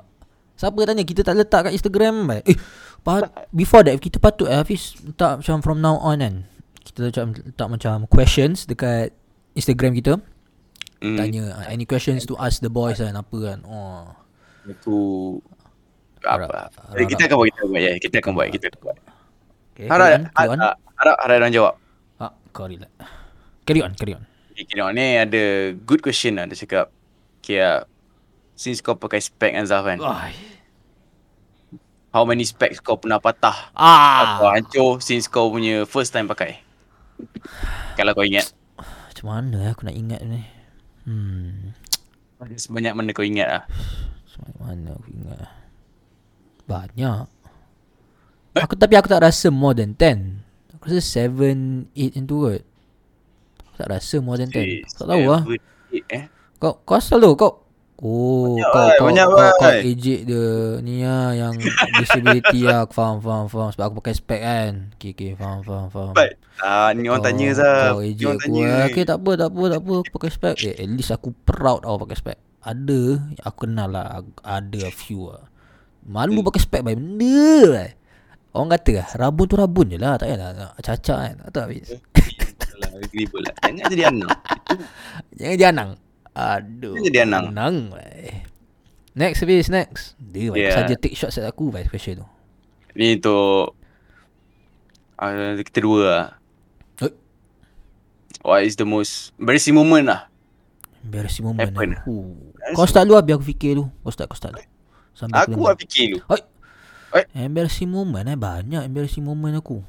[0.62, 1.02] Siapa tanya?
[1.02, 2.30] Kita tak letak kat Instagram.
[2.30, 2.46] Bhai.
[2.46, 2.54] Eh,
[3.02, 6.34] pat, before that kita patut eh, Hafiz letak macam from now on kan.
[6.82, 9.10] kita letak, letak macam questions dekat
[9.58, 10.22] Instagram kita.
[11.02, 11.18] Hmm.
[11.18, 13.58] Tanya uh, any questions to ask the boys kan apa kan.
[13.66, 14.06] Oh.
[14.62, 14.96] Itu
[16.22, 16.46] apa?
[16.46, 17.92] Harap- Eh, kita akan buat, kita buat ya.
[17.98, 18.96] Kita akan buat, kita akan buat.
[19.74, 20.58] Okay, Harap on, on.
[20.62, 21.74] harap harap harap orang jawab.
[22.22, 22.92] Ah, kau relax.
[23.66, 24.22] Carry on, carry on.
[24.54, 25.42] Okay, kira ni ada
[25.74, 26.92] good question lah dia cakap.
[27.42, 27.82] Kia,
[28.54, 30.36] since kau pakai spek dengan Zaf kan, Ai.
[32.12, 34.36] How many specs kau pernah patah Ah.
[34.36, 36.60] atau hancur since kau punya first time pakai?
[37.96, 38.52] Kalau kau ingat.
[38.78, 40.44] Macam mana aku nak ingat ni?
[41.04, 41.72] Hmm.
[42.54, 43.64] Sebanyak mana kau ingat lah.
[44.28, 45.40] Macam mana aku ingat?
[46.66, 47.24] Banyak.
[48.52, 50.44] Aku tapi aku tak rasa more than 10.
[50.76, 52.62] Aku rasa 7 8 yang tu kot.
[53.72, 54.84] Aku tak rasa more than 10.
[54.84, 55.42] Aku tak tahu lah.
[55.48, 56.24] Eight, Eh.
[56.56, 57.64] Kau kau asal tu kau
[58.02, 58.96] Oh, Banyak, kau, Bai.
[58.98, 59.86] kau, Banyak, kau, kau, Bai.
[59.86, 60.46] ejek dia
[60.82, 61.54] ni lah yang
[61.96, 62.82] disability lah.
[62.82, 63.70] Aku faham, faham, faham.
[63.70, 64.72] Sebab aku pakai spek kan.
[64.98, 66.10] Okay, okay, faham, faham, faham.
[66.10, 66.34] Baik.
[66.58, 67.94] Ah, ni orang Kau- tanya Zaf.
[67.94, 68.66] Kau ejek aku tanya.
[68.66, 68.84] lah.
[68.84, 69.94] Okay, tak apa, tak apa, tak apa.
[70.02, 70.54] Aku pakai spek.
[70.60, 72.38] Eh, at least aku proud tau pakai spek.
[72.60, 73.02] Ada,
[73.40, 74.06] aku kenal lah.
[74.40, 75.46] Ada a few lah.
[76.02, 76.46] Malu Hmm.
[76.50, 77.90] pakai spek baik benda lah.
[78.52, 80.18] Orang kata lah, rabun tu rabun je lah.
[80.18, 81.34] Tak payah nak acak-acak kan.
[81.38, 81.88] Tak tahu habis.
[83.24, 83.50] Pula.
[83.62, 84.30] Jangan jadi anak.
[85.38, 85.90] Jangan jadi anang.
[86.32, 86.96] Aduh.
[87.00, 87.52] Jadi anang.
[87.52, 87.92] Anang.
[89.12, 90.16] Next habis, next.
[90.16, 90.76] Dia yeah.
[90.80, 92.26] Saja take shots at aku by question tu.
[92.96, 93.76] Ni untuk
[95.20, 96.26] uh, kita dua lah.
[97.04, 97.12] Eh.
[98.40, 100.32] What is the most embarrassing moment lah?
[101.04, 101.68] Embarrassing moment.
[101.68, 102.00] Happen.
[102.00, 102.00] eh.
[102.08, 102.32] Uh.
[102.72, 103.92] Kau start dulu lah, biar aku fikir dulu.
[104.00, 104.66] Kau start, kau start dulu.
[105.12, 106.24] Sambil Aku lah fikir dulu.
[106.32, 106.40] Oi.
[107.12, 107.24] Oi.
[107.36, 109.84] Embarrassing moment eh Banyak embarrassing moment aku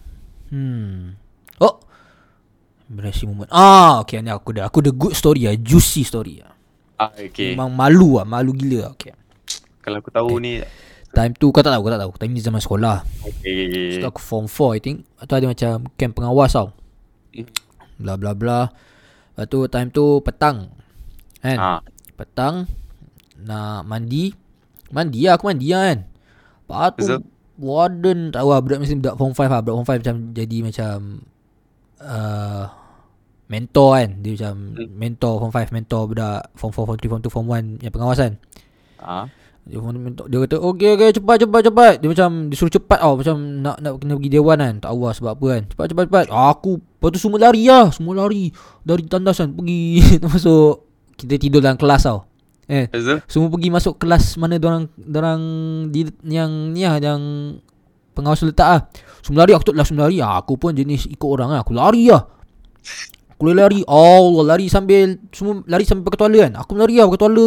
[0.52, 1.16] Hmm
[2.94, 3.50] Embarrassing moment.
[3.50, 4.70] Ah okay ni aku dah.
[4.70, 6.54] Aku ada good story lah Juicy story lah
[6.94, 7.58] Ah, okay.
[7.58, 9.18] Memang malu lah Malu gila lah Okay.
[9.82, 10.62] Kalau aku tahu ni.
[11.14, 12.12] Time tu kau tak tahu Kau tak tahu.
[12.22, 13.02] Time ni zaman sekolah.
[13.26, 13.98] Okay.
[13.98, 14.98] So aku form 4 I think.
[15.18, 16.70] Atau ada macam Camp pengawas tau.
[17.34, 17.50] Hmm.
[17.98, 18.70] Bla bla bla.
[19.34, 20.70] Lepas tu time tu petang.
[21.42, 21.58] Kan?
[21.58, 21.82] Ah.
[22.14, 22.70] Petang
[23.42, 24.32] Nak mandi.
[24.94, 26.00] Mandi lah aku mandi lah kan?
[26.06, 27.22] Lepas tu Betul.
[27.54, 29.62] Warden tahu lah Budak mesti budak form 5 lah.
[29.66, 30.96] Budak form 5 macam Jadi macam
[32.00, 32.66] uh,
[33.54, 34.90] Mentor kan Dia macam Hmm.
[34.98, 38.18] Mentor form 5 Mentor budak Form 4, form 3, form 2, form 1 Yang pengawas
[38.18, 38.34] kan
[39.04, 39.26] Ah.
[39.68, 43.00] dia, form mentor, dia kata Okay okay cepat cepat cepat Dia macam Dia suruh cepat
[43.00, 46.04] tau Macam nak nak kena pergi dewan kan Tak lah sebab apa kan Cepat cepat
[46.10, 48.50] cepat Aku Lepas tu semua lari lah Semua lari
[48.82, 52.26] Dari tandasan Pergi Masuk Kita tidur dalam kelas tau
[52.64, 52.88] Eh
[53.28, 55.42] semua pergi masuk kelas mana orang orang
[55.92, 57.20] di yang ni lah yang
[58.16, 58.82] pengawas letak ah.
[59.20, 60.24] Semua lari aku tak lah semua lari.
[60.24, 61.60] Ah, aku pun jenis ikut orang ah.
[61.60, 62.24] Aku lari lah.
[63.36, 63.80] Boleh lari.
[63.86, 66.54] Oh, lari sambil semua lari sambil pakai tuala kan.
[66.60, 67.46] Aku lari lah pakai tuala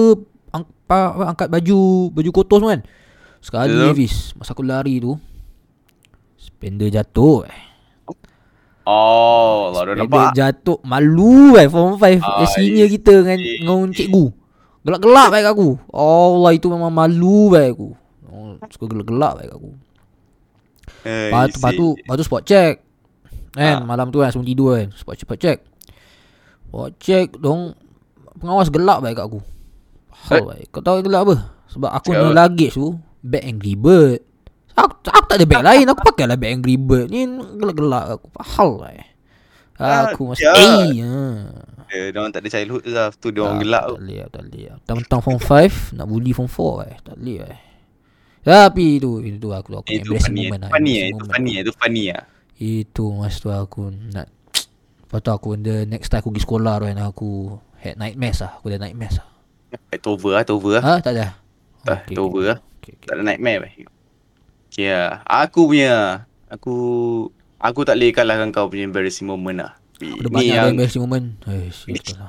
[0.50, 1.78] ang, pa, angkat baju
[2.10, 2.82] baju kotor semua kan.
[3.38, 3.88] Sekali Betul.
[3.90, 5.14] Hafiz masa aku lari tu
[6.36, 7.46] spender jatuh.
[7.46, 7.62] Eh.
[8.86, 10.30] Oh, Allah dah Spender nampak.
[10.32, 14.24] jatuh malu eh form 5 Ai, ah, senior kita dengan dengan cikgu.
[14.82, 15.68] Gelak-gelak baik aku.
[15.90, 17.88] Allah itu memang malu baik aku.
[18.26, 19.70] Oh, suka gelak-gelak baik aku.
[21.02, 22.74] Eh, Lepas tu, lepas tu, lepas tu spot check.
[23.50, 23.82] Kan, Ah.
[23.82, 24.88] malam tu kan sebelum tidur kan.
[24.92, 25.58] Spot check, spot check.
[26.76, 27.72] Spot check dong
[28.36, 29.40] pengawas gelak baik kat aku.
[30.28, 30.44] Hal Eh.
[30.44, 30.66] baik.
[30.68, 31.36] Kau tahu gelak apa?
[31.72, 32.36] Sebab aku apa?
[32.36, 34.20] luggage tu bag Angry Bird.
[34.76, 35.88] Aku, aku tak ada bag lain.
[35.88, 37.08] Aku pakai lah bag Angry Bird.
[37.08, 37.24] Ni
[37.56, 38.28] gelak-gelak aku.
[38.36, 38.92] Hal lah.
[39.80, 40.52] Ah, Aku mesti ya.
[40.52, 41.00] eh.
[41.00, 42.12] Ha.
[42.12, 43.08] Dia orang tak ada childhood tu lah.
[43.08, 43.88] Tu dia orang Tak, gelak tu.
[43.88, 44.76] Tak boleh lah, tak boleh lah.
[44.84, 46.96] Tentang form 5 Nak bully form 4 eh.
[47.00, 47.60] Tak boleh eh.
[48.44, 50.60] Tapi itu Itu aku aku Itu funny, lah,
[51.08, 51.60] Itu funny eh.
[51.64, 52.24] Itu funny ah.
[52.56, 54.28] Itu masa tu aku nak
[55.06, 57.30] Lepas tu aku the next time aku pergi sekolah tu kan aku
[57.78, 58.58] had nightmares lah.
[58.58, 59.26] Aku ada nightmares lah.
[59.90, 60.82] Itu over lah, itu over lah.
[60.82, 60.94] Ha?
[60.98, 61.26] Tak ada?
[61.86, 62.58] Tak, itu over lah.
[62.82, 63.06] Okay, okay.
[63.06, 63.86] Tak ada nightmare bhai.
[64.66, 65.22] Okay lah.
[65.24, 66.26] Aku punya.
[66.50, 66.74] Aku.
[67.56, 69.72] Aku tak boleh kalahkan kau punya embarrassing moment lah.
[69.96, 71.26] Ada Ni banyak yang, embarrassing moment.
[71.40, 72.28] Betul lah.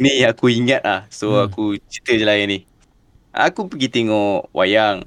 [0.00, 1.00] ni aku ingat lah.
[1.12, 1.46] So Hmm.
[1.46, 2.58] aku cerita je lah yang ni.
[3.30, 5.04] Aku pergi tengok wayang.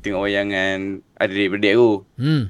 [0.00, 0.80] Tengok wayang dengan
[1.16, 1.90] adik-adik aku.
[2.16, 2.48] Hmm.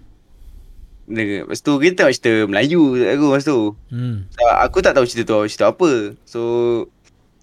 [1.07, 3.79] Dengan- Lepas tu kita tengok cerita Melayu aku masa tu.
[3.89, 4.27] Hmm.
[4.29, 5.91] So, aku tak tahu cerita tu cerita apa.
[6.27, 6.41] So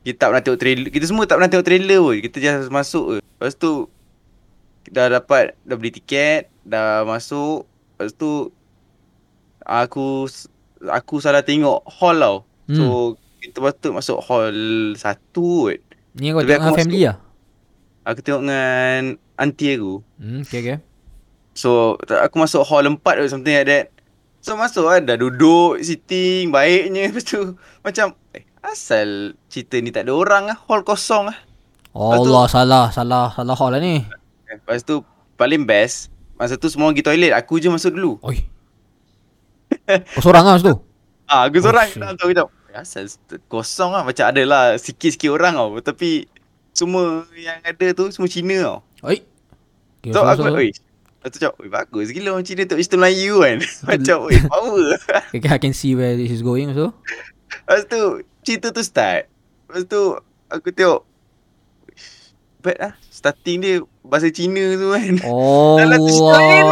[0.03, 0.87] kita tak pernah tengok trailer.
[0.91, 2.15] Kita semua tak pernah tengok trailer pun.
[2.19, 3.19] Kita just masuk je.
[3.23, 3.87] Lepas tu
[4.91, 7.63] dah dapat dah beli tiket, dah masuk.
[7.95, 8.51] Lepas tu
[9.63, 10.27] aku
[10.83, 12.37] aku salah tengok hall tau.
[12.67, 12.75] Hmm.
[12.75, 12.83] So
[13.39, 14.55] kita patut masuk hall
[14.95, 15.79] satu kot.
[16.19, 17.17] Ni kau tengok dengan family lah?
[18.03, 19.01] Aku tengok dengan
[19.39, 19.93] aunty aku.
[20.19, 20.77] Hmm, okay, okay.
[21.53, 23.85] So aku masuk hall 4 or something like that.
[24.43, 30.09] So masuk lah dah duduk sitting baiknya lepas tu macam eh asal cerita ni tak
[30.09, 31.37] ada orang ah hall kosong ah.
[31.93, 34.01] Allah salah, salah, salah hall lah ni.
[34.49, 35.05] Lepas tu
[35.37, 38.19] paling best masa tu semua pergi toilet aku je masuk dulu.
[38.25, 38.43] Oi.
[40.17, 40.77] Kau seorang lah masa tu?
[41.29, 43.05] Ah, aku seorang tu aku macam asal
[43.45, 46.25] kosong lah macam ada lah sikit-sikit orang tau tapi
[46.73, 48.77] semua yang ada tu semua Cina tau.
[49.05, 49.21] Oi.
[50.01, 50.73] Okay, So aku oi.
[51.23, 52.99] Lepas tu macam, oi bagus gila orang Cina tu Mr.
[52.99, 53.57] Melayu kan.
[53.89, 54.87] macam oi power.
[55.33, 56.91] okay, I can see where this is going so.
[57.63, 58.01] Lepas tu
[58.43, 59.31] cerita tu start.
[59.71, 60.19] Lepas tu
[60.51, 61.07] aku tengok
[62.63, 65.75] Bad lah Starting dia Bahasa Cina tu kan Oh.
[65.75, 66.65] Dalam tu cerita lain,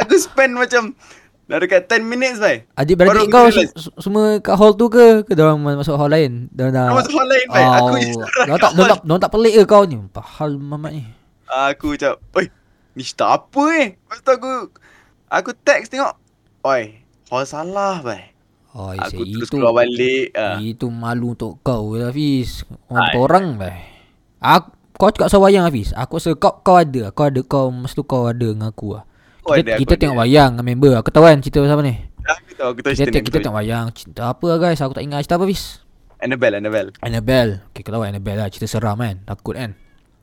[0.00, 0.96] Aku spend macam
[1.44, 3.68] Dah dekat 10 minutes bai Adik beradik kau aku se-
[4.00, 5.26] semua kat hall tu ke?
[5.28, 6.48] Ke orang masuk hall lain?
[6.48, 8.88] Diorang dah Kau masuk hall lain bai Aku seorang Diorang kat tak, hall.
[8.88, 9.96] tak, tak pelik ke kau ni?
[10.08, 11.04] Pahal mamat ni.
[11.50, 12.46] Aku macam Oi
[12.92, 14.52] Ni cerita apa ni Lepas tu aku
[15.32, 16.14] Aku text tengok
[16.66, 17.02] Oi
[17.32, 18.32] Hall salah bai
[18.72, 20.56] Oh, Aku terus itu, keluar balik ah.
[20.56, 22.64] itu malu untuk kau Hafiz.
[22.88, 23.76] Orang betul orang bai.
[24.40, 25.92] Aku, kau cakap pasal wayang Hafiz.
[25.92, 27.12] Aku rasa kau, kau ada.
[27.12, 27.68] Kau ada kau.
[27.68, 29.04] Masa tu kau ada dengan aku lah.
[29.44, 30.00] Kau Kita, ada, aku kita ada.
[30.00, 30.92] tengok wayang dengan member.
[31.04, 31.94] Aku tahu kan cerita pasal apa ni.
[32.00, 33.86] Aku tahu Aku tahu Kita, cerita kita tengok wayang.
[33.92, 34.80] Cerita apa lah guys.
[34.80, 35.62] Aku tak ingat cerita apa Hafiz.
[36.22, 39.74] Annabelle Annabelle Annabelle Okay kau tahu Annabelle lah Cerita seram kan Takut kan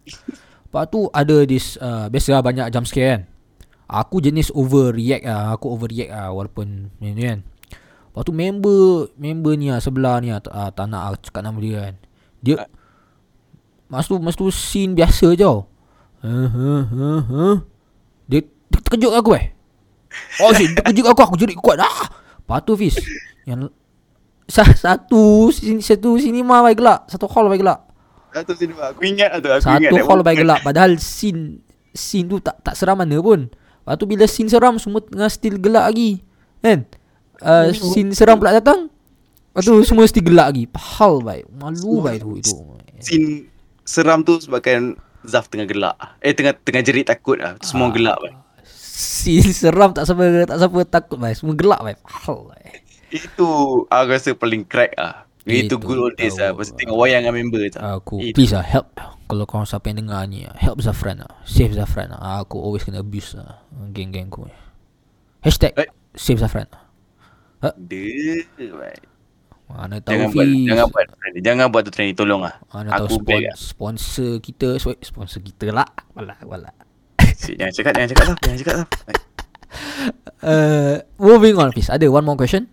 [0.69, 3.21] Lepas tu ada this uh, Biasa lah banyak jump scare kan.
[3.89, 7.39] Aku jenis overreact lah Aku overreact lah Walaupun ni ni kan.
[8.09, 11.77] Lepas tu member Member ni lah Sebelah ni lah uh, tak nak cakap nama dia
[11.83, 11.93] kan.
[12.39, 12.55] Dia
[13.87, 15.65] Masa tu Masa tu scene biasa je tau.
[18.29, 19.49] Dia, terkejut aku eh.
[20.37, 22.07] Oh shit Dia terkejut aku Aku jerit kuat ah.
[22.37, 22.93] Lepas tu Fiz
[23.41, 23.73] Yang
[24.45, 27.88] sa- Satu sin- Satu cinema baik gelap Satu hall baik gelap
[28.29, 30.59] Satu sini Aku ingat lah tu Aku ingat Satu that hall baik gelap.
[30.61, 33.49] Padahal scene Scene tu tak tak seram mana pun.
[33.49, 36.21] Lepas tu bila scene seram Semua tengah still gelap lagi.
[36.61, 36.85] Kan?
[37.39, 38.91] Uh, Scene seram pula datang.
[39.49, 40.69] Lepas tu semua still gelap lagi.
[40.69, 41.45] Hal baik.
[41.49, 42.53] Malu baik tu itu
[42.99, 43.47] Scene
[43.81, 44.93] seram tu sebabkan
[45.25, 45.95] Zaf tengah gelak.
[46.21, 47.55] Eh tengah tengah jerit takut lah.
[47.59, 47.91] Semua Ah.
[47.91, 48.31] gelap bai.
[48.99, 51.35] Scene seram tak siapa tak siapa takut baik.
[51.35, 51.99] Semua gelap baik.
[52.05, 52.71] Hal baik.
[53.09, 53.49] Itu
[53.89, 56.51] Aku rasa paling crack lah Itu Itu good old days lah.
[56.51, 58.35] Pasal tengok wayang dengan member tu Aku Itu.
[58.35, 58.91] please lah help.
[59.23, 61.31] Kalau korang siapa yang dengar ni Help Zafran lah.
[61.43, 62.41] Save Zafran lah.
[62.41, 63.63] Aku always kena abuse lah.
[63.89, 64.55] Geng-geng aku ni.
[65.39, 65.87] Hashtag Eh.
[66.11, 66.67] Save Zafran
[67.79, 68.97] Dia bai.
[69.69, 71.05] Mana tahu Jangan buat Jangan buat.
[71.39, 72.55] Jangan buat tu training Tolong lah.
[72.69, 73.55] Mana Aku tahu spon- lah.
[73.55, 74.69] sponsor kita.
[74.99, 75.87] Sponsor kita lah.
[76.13, 76.75] Walak walak
[77.39, 78.87] Jangan cakap Jangan cakap Zaf Jangan cakap Zaf
[80.41, 81.87] uh, Moving on Fiz.
[81.87, 82.67] Ada one more question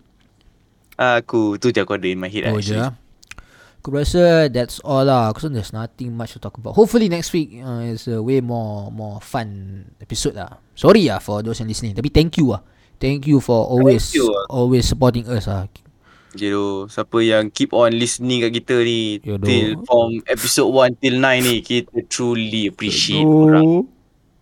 [0.97, 2.93] Aku Tu je aku ada in my head Oh lah je ah.
[3.87, 5.31] Aku rasa that's all lah.
[5.31, 6.75] Aku rasa there's nothing much to talk about.
[6.75, 10.59] Hopefully next week uh, is a way more more fun episode lah.
[10.75, 12.67] Sorry lah for those yang listening Tapi thank you lah.
[12.99, 14.51] Thank you for always you lah.
[14.51, 15.71] always supporting us lah.
[16.35, 19.47] Jero Siapa yang keep on listening kat kita ni Yodoh.
[19.47, 23.87] Till from episode 1 till 9 ni Kita truly appreciate orang.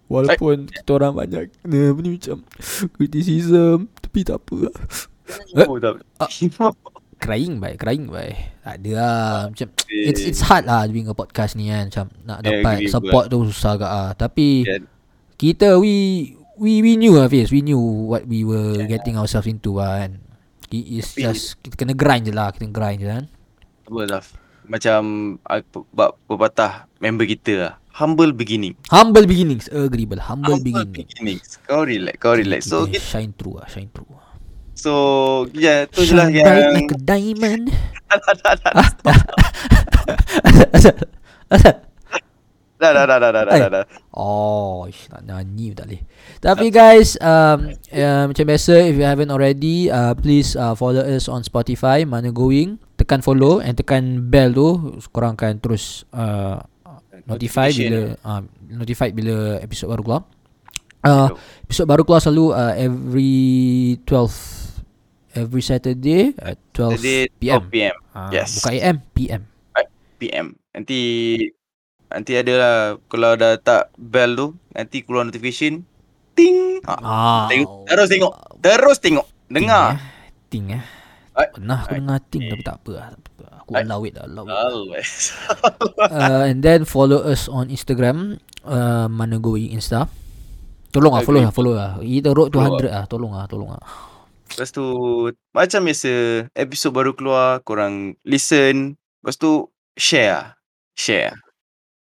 [0.09, 2.49] Walaupun kita orang banyak apa ni macam
[2.97, 4.77] criticism tapi tak apa lah.
[5.27, 5.65] Eh?
[5.65, 6.01] Oh, tak.
[7.25, 8.37] Crying baik, crying baik.
[8.61, 12.39] Tak ada lah macam it's it's hard lah doing a podcast ni kan macam nak
[12.39, 14.11] Yeah, dapat agree support tu susah agak ah.
[14.13, 14.83] Tapi Yeah.
[15.35, 15.95] kita we
[16.55, 20.21] we we knew lah Fiz, we knew what we were getting ourselves into lah kan.
[20.69, 23.25] It is just kita kena grind je lah, kita grind je kan.
[23.85, 24.27] Apa Zaf
[24.65, 25.01] Macam
[25.41, 30.19] aku- Bab pepatah Member kita lah Humble beginning Humble beginnings, agreeable.
[30.19, 31.05] Humble, beginning.
[31.05, 34.09] beginnings Kau relax Kau relax So shine through lah, shine through.
[34.75, 34.93] So
[35.55, 37.65] Ya tu je lah Shine bright yang like a diamond.
[42.75, 46.03] Dah dah dah dah dah dah dah dah Oh, ish, nak nyanyi tak boleh.
[46.43, 51.31] Tapi guys, um, uh, macam biasa, if you haven't already, uh, please uh, follow us
[51.31, 52.77] on Spotify, mana going.
[52.99, 56.61] Tekan follow and tekan bell tu, korang akan terus uh,
[57.25, 60.23] notify bila uh, notified bila episod baru keluar.
[61.05, 61.31] Uh,
[61.65, 63.35] episod baru keluar selalu uh, every
[64.09, 64.64] 12
[65.35, 67.63] every Saturday at 12 Jadi PM.
[67.69, 68.63] 12 PM Uh, Yes.
[68.63, 69.43] Bukan AM, PM.
[70.17, 71.01] PM Nanti
[72.07, 72.77] Nanti ada lah
[73.11, 75.83] Kalau dah tak bell tu Nanti keluar notification
[76.33, 77.43] Ting ah, Ah.
[77.51, 79.99] Tengok Terus tengok Terus tengok Dengar
[80.47, 80.83] Ting eh.
[81.35, 81.51] Ai.
[81.51, 81.99] Pernah aku Ai.
[81.99, 83.07] dengar ting tapi tak apa lah.
[83.67, 84.47] Aku allow it lah, allow
[84.95, 85.03] it.
[86.15, 90.07] Uh, and then follow us on Instagram uh, mana going Insta.
[90.95, 91.99] Tolong lah follow lah follow lah.
[91.99, 93.05] Kita road to Follow 100 lah.
[93.11, 93.83] Tolong lah tolong lah.
[94.51, 94.85] Lepas tu
[95.51, 96.13] Macam biasa
[96.53, 100.47] Episod baru keluar Korang listen Lepas tu Share lah
[100.93, 101.33] Share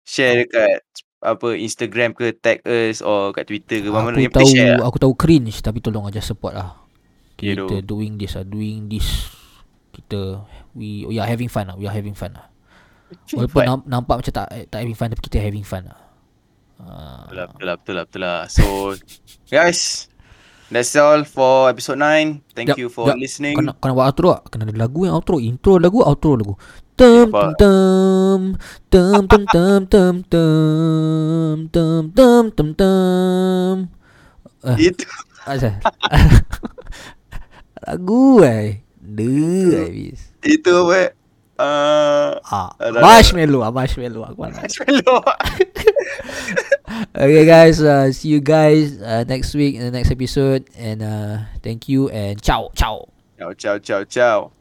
[0.04, 0.84] Share dekat
[1.18, 4.86] Apa Instagram ke Tag us Or kat Twitter ke Mana Aku yang tahu share lah
[4.86, 6.76] aku tahu cringe tapi tolong aja support lah.
[7.36, 7.98] Ya, Kita doh.
[7.98, 9.28] doing this lah doing this
[9.92, 10.44] kita
[10.76, 11.76] we we are having fun lah.
[11.76, 12.52] We are having fun lah.
[13.32, 16.00] Walaupun But- namp- nampak macam tak tak having fun tapi kita having fun lah.
[16.76, 18.38] Uh, Betul lah, betul lah, betul lah, betul lah.
[18.46, 18.64] So,
[19.52, 20.12] guys,
[20.66, 22.42] That's all for episode 9.
[22.50, 23.22] Thank Jap, you for jap.
[23.22, 23.54] listening.
[23.54, 24.42] Kau nak, kau nak buat outro tak?
[24.50, 25.38] Kena ada lagu yang outro.
[25.38, 26.54] Intro lagu, outro lagu.
[26.98, 28.40] Tum tum
[28.90, 33.76] tum tum tum tum tum tum tum tum tum tum.
[34.66, 35.06] Eh, Itu
[35.46, 35.78] asal.
[37.86, 38.82] lagu eh.
[38.98, 40.34] Duh, habis.
[40.42, 41.14] itu apa?
[41.58, 45.24] Uh, Ah, Ada- marshmallow, ah, marshmallow aku marshmallow.
[47.16, 51.48] Okay guys, uh, see you guys uh, next week in the next episode and uh,
[51.64, 53.08] thank you and ciao ciao.
[53.36, 54.52] ciao ciao ciao ciao.